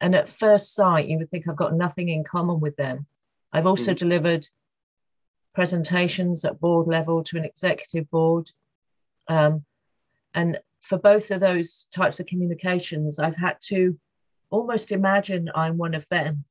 And 0.00 0.14
at 0.14 0.28
first 0.28 0.74
sight, 0.74 1.06
you 1.06 1.18
would 1.18 1.30
think 1.30 1.46
I've 1.46 1.56
got 1.56 1.74
nothing 1.74 2.08
in 2.08 2.24
common 2.24 2.60
with 2.60 2.76
them. 2.76 3.06
I've 3.52 3.66
also 3.66 3.92
mm. 3.92 3.96
delivered 3.96 4.48
presentations 5.54 6.44
at 6.44 6.60
board 6.60 6.86
level 6.86 7.22
to 7.24 7.36
an 7.36 7.44
executive 7.44 8.10
board. 8.10 8.50
Um, 9.28 9.64
and 10.32 10.58
for 10.80 10.98
both 10.98 11.30
of 11.30 11.40
those 11.40 11.86
types 11.94 12.20
of 12.20 12.26
communications, 12.26 13.18
I've 13.18 13.36
had 13.36 13.56
to 13.66 13.98
almost 14.54 14.92
imagine 14.92 15.50
I'm 15.54 15.76
one 15.76 15.94
of 15.94 16.08
them. 16.08 16.44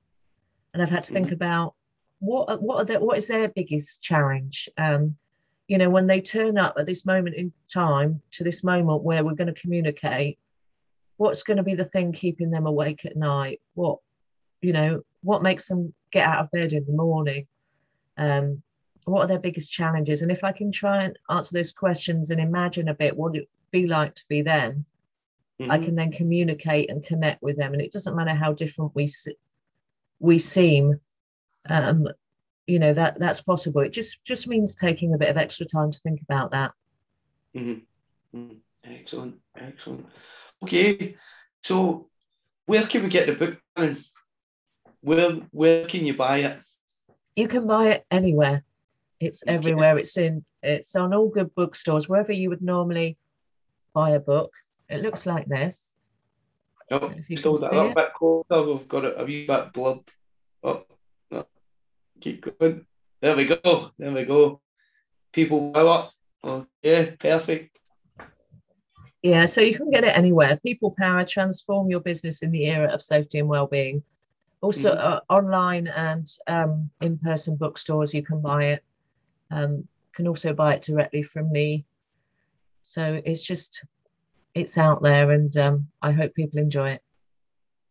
And 0.74 0.82
I've 0.82 0.90
had 0.90 1.04
to 1.06 1.14
think 1.14 1.30
mm. 1.30 1.34
about 1.34 1.76
what 2.20 2.62
what 2.62 2.78
are 2.78 2.86
their, 2.86 3.00
what 3.00 3.18
is 3.18 3.28
their 3.28 3.48
biggest 3.48 4.04
challenge? 4.04 4.70
Um, 4.78 5.16
you 5.68 5.78
know, 5.78 5.90
when 5.90 6.08
they 6.08 6.20
turn 6.20 6.58
up 6.58 6.76
at 6.78 6.86
this 6.86 7.06
moment 7.06 7.36
in 7.36 7.54
time 7.72 8.22
to 8.32 8.44
this 8.44 8.64
moment 8.64 9.04
where 9.04 9.24
we're 9.24 9.36
going 9.36 9.54
to 9.54 9.62
communicate, 9.62 10.38
what's 11.18 11.44
going 11.44 11.58
to 11.58 11.64
be 11.64 11.76
the 11.76 11.86
thing 11.86 12.12
keeping 12.12 12.52
them 12.52 12.66
awake 12.66 13.06
at 13.06 13.16
night? 13.16 13.62
What, 13.74 14.00
you 14.62 14.74
know, 14.74 15.04
what 15.22 15.42
makes 15.42 15.68
them 15.68 15.94
get 16.12 16.28
out 16.28 16.44
of 16.44 16.52
bed 16.52 16.74
in 16.74 16.86
the 16.86 16.94
morning? 16.94 17.48
Um, 18.18 18.62
what 19.06 19.22
are 19.22 19.28
their 19.28 19.40
biggest 19.40 19.72
challenges? 19.72 20.22
And 20.22 20.32
if 20.32 20.44
I 20.44 20.52
can 20.52 20.72
try 20.72 21.04
and 21.04 21.18
answer 21.30 21.54
those 21.54 21.72
questions 21.72 22.30
and 22.30 22.42
imagine 22.42 22.90
a 22.90 22.94
bit 22.94 23.16
what 23.16 23.36
it 23.36 23.40
would 23.40 23.48
be 23.72 23.88
like 23.88 24.16
to 24.16 24.24
be 24.28 24.42
them, 24.42 24.86
mm-hmm. 25.64 25.72
I 25.72 25.80
can 25.80 25.96
then 25.96 26.12
communicate 26.12 26.90
and 26.90 27.04
connect 27.04 27.42
with 27.42 27.58
them. 27.58 27.74
And 27.74 27.82
it 27.82 27.92
doesn't 27.92 28.16
matter 28.16 28.34
how 28.34 28.54
different 28.54 28.92
we 28.96 29.08
we 30.20 30.40
seem, 30.40 31.00
um, 31.70 32.08
you 32.68 32.80
know 32.80 32.94
that 32.94 33.20
that's 33.20 33.42
possible. 33.42 33.82
It 33.82 33.92
just 33.92 34.24
just 34.24 34.48
means 34.48 34.76
taking 34.76 35.14
a 35.14 35.18
bit 35.18 35.30
of 35.30 35.38
extra 35.38 35.66
time 35.66 35.92
to 35.92 36.00
think 36.00 36.22
about 36.22 36.52
that. 36.52 36.72
Mm-hmm. 37.56 38.38
Mm-hmm. 38.38 38.56
Excellent, 38.86 39.36
excellent. 39.58 40.06
Okay, 40.64 41.16
so 41.62 42.10
where 42.66 42.86
can 42.88 43.04
we 43.04 43.10
get 43.10 43.28
the 43.28 43.34
book? 43.34 43.98
Where 45.02 45.32
where 45.52 45.86
can 45.88 46.06
you 46.06 46.16
buy 46.16 46.40
it? 46.40 46.60
You 47.36 47.48
can 47.48 47.68
buy 47.68 47.90
it 47.90 48.06
anywhere. 48.12 48.64
It's 49.20 49.44
everywhere. 49.48 49.98
It's 49.98 50.18
in. 50.18 50.46
It's 50.62 50.96
on 50.96 51.14
all 51.14 51.30
good 51.30 51.54
bookstores. 51.56 52.08
Wherever 52.08 52.32
you 52.32 52.50
would 52.50 52.62
normally 52.62 53.18
buy 53.94 54.12
a 54.12 54.20
book. 54.20 54.52
It 54.94 55.02
looks 55.02 55.26
like 55.26 55.48
this. 55.48 55.96
Oh, 56.92 57.12
if 57.18 57.30
you 57.30 57.38
can 57.38 57.54
that 57.54 57.74
up 57.74 57.96
bit 57.96 58.14
closer. 58.14 58.64
We've 58.64 58.88
got 58.88 59.06
it 59.06 59.16
a 59.18 59.26
wee 59.26 59.48
bit 59.48 59.74
blood. 59.74 60.02
Oh, 60.64 60.86
oh, 61.32 61.46
keep 62.22 62.46
going. 62.60 62.86
There 63.22 63.36
we 63.36 63.46
go. 63.46 63.90
There 63.98 64.12
we 64.12 64.26
go. 64.26 64.62
People 65.32 65.72
up. 65.76 66.14
Oh, 66.44 66.68
yeah, 66.84 67.12
perfect. 67.20 67.80
Yeah, 69.24 69.46
so 69.46 69.62
you 69.62 69.76
can 69.76 69.90
get 69.90 70.04
it 70.04 70.16
anywhere. 70.16 70.60
People 70.62 70.94
Power, 70.98 71.24
transform 71.24 71.90
your 71.90 72.02
business 72.02 72.44
in 72.44 72.52
the 72.52 72.66
era 72.66 72.94
of 72.94 73.02
safety 73.02 73.40
and 73.40 73.48
well-being. 73.48 74.04
Also, 74.62 74.94
mm-hmm. 74.94 75.14
uh, 75.14 75.20
online 75.30 75.88
and 75.88 76.28
um, 76.48 76.90
in-person 77.02 77.56
bookstores, 77.56 78.14
you 78.14 78.22
can 78.22 78.42
buy 78.42 78.66
it. 78.66 78.84
Um, 79.50 79.88
can 80.14 80.28
also 80.28 80.54
buy 80.54 80.76
it 80.76 80.82
directly 80.82 81.24
from 81.24 81.52
me. 81.52 81.86
So 82.82 83.22
it's 83.26 83.44
just, 83.44 83.86
it's 84.56 84.78
out 84.78 85.02
there, 85.02 85.32
and 85.32 85.56
um, 85.58 85.88
I 86.02 86.12
hope 86.12 86.34
people 86.34 86.60
enjoy 86.60 86.92
it. 86.92 87.02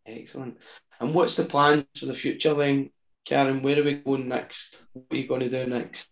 Excellent. 0.06 0.56
And 1.00 1.14
what's 1.14 1.36
the 1.36 1.44
plan 1.44 1.86
for 1.98 2.06
the 2.06 2.14
future 2.14 2.54
then, 2.54 2.90
Karen? 3.26 3.62
Where 3.62 3.80
are 3.80 3.84
we 3.84 3.94
going 3.94 4.28
next? 4.28 4.82
What 4.92 5.06
are 5.10 5.16
you 5.16 5.28
going 5.28 5.40
to 5.40 5.50
do 5.50 5.68
next? 5.68 6.08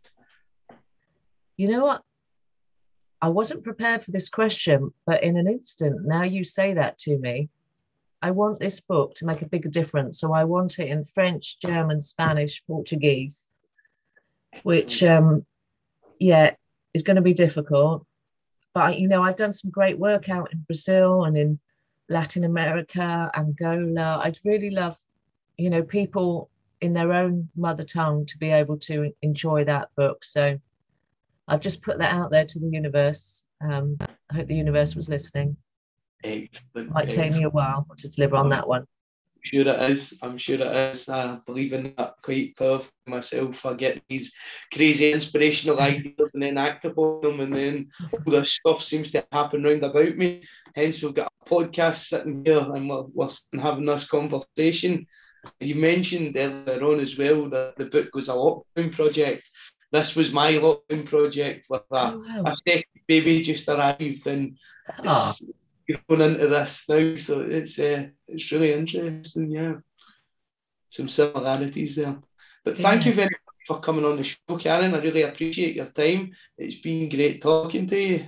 You 1.57 1.69
know 1.69 1.85
what? 1.85 2.03
I 3.23 3.29
wasn't 3.29 3.65
prepared 3.65 4.03
for 4.03 4.11
this 4.13 4.29
question, 4.29 4.93
but 5.07 5.23
in 5.23 5.37
an 5.37 5.47
instant, 5.47 6.07
now 6.07 6.23
you 6.23 6.43
say 6.43 6.75
that 6.75 6.99
to 7.01 7.19
me, 7.19 7.51
I 8.23 8.31
want 8.31 8.61
this 8.61 8.81
book 8.81 9.15
to 9.15 9.27
make 9.27 9.43
a 9.43 9.49
bigger 9.49 9.69
difference. 9.69 10.19
So 10.19 10.33
I 10.33 10.45
want 10.45 10.79
it 10.79 10.89
in 10.89 11.05
French, 11.05 11.59
German, 11.61 12.01
Spanish, 12.01 12.63
Portuguese, 12.67 13.49
which, 14.63 15.03
um, 15.03 15.45
yeah, 16.19 16.55
is 16.95 17.03
going 17.03 17.17
to 17.17 17.23
be 17.23 17.35
difficult. 17.35 18.07
But, 18.73 18.99
you 18.99 19.09
know, 19.09 19.23
I've 19.23 19.37
done 19.37 19.53
some 19.53 19.71
great 19.71 19.99
work 19.99 20.29
out 20.29 20.53
in 20.53 20.61
Brazil 20.61 21.25
and 21.25 21.37
in 21.37 21.59
Latin 22.09 22.45
America, 22.45 23.31
Angola. 23.37 24.21
I'd 24.23 24.39
really 24.45 24.71
love, 24.71 24.99
you 25.57 25.71
know, 25.71 25.83
people 25.83 26.51
in 26.81 26.93
their 26.93 27.13
own 27.13 27.49
mother 27.57 27.85
tongue 27.85 28.27
to 28.27 28.39
be 28.39 28.51
able 28.51 28.79
to 28.79 29.13
enjoy 29.23 29.65
that 29.65 29.89
book. 29.97 30.25
So 30.25 30.59
I've 31.49 31.61
just 31.61 31.83
put 31.83 31.99
that 31.99 32.15
out 32.15 32.31
there 32.31 32.45
to 32.45 32.59
the 32.59 32.69
universe. 32.69 33.45
Um, 33.61 33.99
I 34.31 34.37
hope 34.37 34.47
the 34.47 34.55
universe 34.55 34.95
was 34.95 35.09
listening. 35.09 35.57
Excellent. 36.23 36.93
Might 36.93 37.11
take 37.11 37.33
me 37.33 37.45
a 37.45 37.51
while 37.51 37.87
to 37.99 38.09
deliver 38.09 38.37
on 38.37 38.51
that 38.51 38.69
one. 38.69 38.87
Sure 39.43 39.69
it 39.69 39.91
is. 39.91 40.15
I'm 40.23 40.39
sure 40.39 40.61
it 40.61 40.95
is. 40.95 41.09
I 41.09 41.39
believe 41.47 41.73
in 41.73 41.95
that 41.97 42.15
quite 42.23 42.57
powerfully 42.57 42.91
myself. 43.07 43.65
I 43.65 43.75
get 43.75 44.03
these 44.09 44.33
crazy 44.73 45.13
inspirational 45.13 45.81
ideas 45.81 46.31
and 46.35 46.43
then 46.43 46.59
act 46.59 46.85
upon 46.85 47.23
them, 47.23 47.41
and 47.41 47.55
then 47.55 47.91
all 48.13 48.33
this 48.33 48.55
stuff 48.55 48.83
seems 48.83 49.11
to 49.13 49.27
happen 49.33 49.63
round 49.63 49.83
about 49.83 50.17
me. 50.17 50.43
Hence, 50.75 51.03
we've 51.03 51.15
got 51.15 51.33
a 51.47 51.49
podcast 51.49 52.09
sitting 52.09 52.45
here 52.45 52.59
and 52.59 52.89
we're, 52.89 53.05
we're 53.15 53.31
having 53.61 53.87
this 53.87 54.07
conversation. 54.07 55.07
You 55.59 55.75
mentioned 55.75 56.37
earlier 56.37 56.85
on 56.85 57.01
as 57.01 57.17
well 57.17 57.49
that 57.49 57.77
the 57.77 57.87
book 57.87 58.15
was 58.15 58.29
a 58.29 58.33
lockdown 58.33 58.93
project 58.93 59.43
this 59.93 60.15
was 60.15 60.33
my 60.33 60.53
lockdown 60.53 61.07
project 61.07 61.67
with 61.69 61.83
a, 61.91 62.13
oh, 62.13 62.25
wow. 62.27 62.43
a 62.47 62.57
second 62.57 62.85
baby 63.09 63.43
just 63.43 63.69
arrived 63.69 64.27
and 64.27 64.57
oh. 65.05 65.35
Going 66.09 66.21
into 66.21 66.49
this 66.49 66.85
now. 66.89 67.17
So 67.17 67.41
it's 67.41 67.79
uh, 67.79 68.09
it's 68.27 68.51
really 68.53 68.73
interesting, 68.73 69.51
yeah. 69.51 69.75
Some 70.91 71.09
similarities 71.09 71.97
there. 71.97 72.17
But 72.65 72.79
yeah. 72.79 72.89
thank 72.89 73.07
you 73.07 73.15
very 73.15 73.31
much 73.31 73.67
for 73.67 73.81
coming 73.81 74.05
on 74.05 74.17
the 74.17 74.25
show, 74.25 74.57
Karen. 74.59 74.95
I 74.95 74.99
really 74.99 75.23
appreciate 75.23 75.77
your 75.77 75.91
time. 75.91 76.33
It's 76.59 76.81
been 76.81 77.09
great 77.09 77.41
talking 77.43 77.89
to 77.89 77.99
you. 77.99 78.27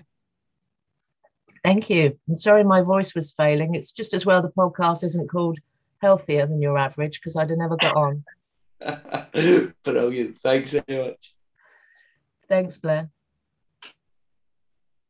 Thank 1.64 1.90
you. 1.90 2.18
I'm 2.28 2.34
sorry 2.34 2.64
my 2.64 2.82
voice 2.82 3.14
was 3.14 3.32
failing. 3.32 3.74
It's 3.74 3.92
just 3.92 4.14
as 4.14 4.26
well 4.26 4.42
the 4.42 4.48
podcast 4.48 5.04
isn't 5.04 5.30
called 5.30 5.58
Healthier 6.00 6.46
Than 6.46 6.60
Your 6.60 6.76
Average 6.76 7.20
because 7.20 7.36
I'd 7.36 7.50
have 7.50 7.58
never 7.58 7.76
got 7.76 7.96
on. 7.96 8.24
Brilliant. 9.84 10.38
Thanks 10.42 10.72
very 10.72 11.06
much. 11.06 11.34
Thanks, 12.48 12.76
Blair. 12.76 13.08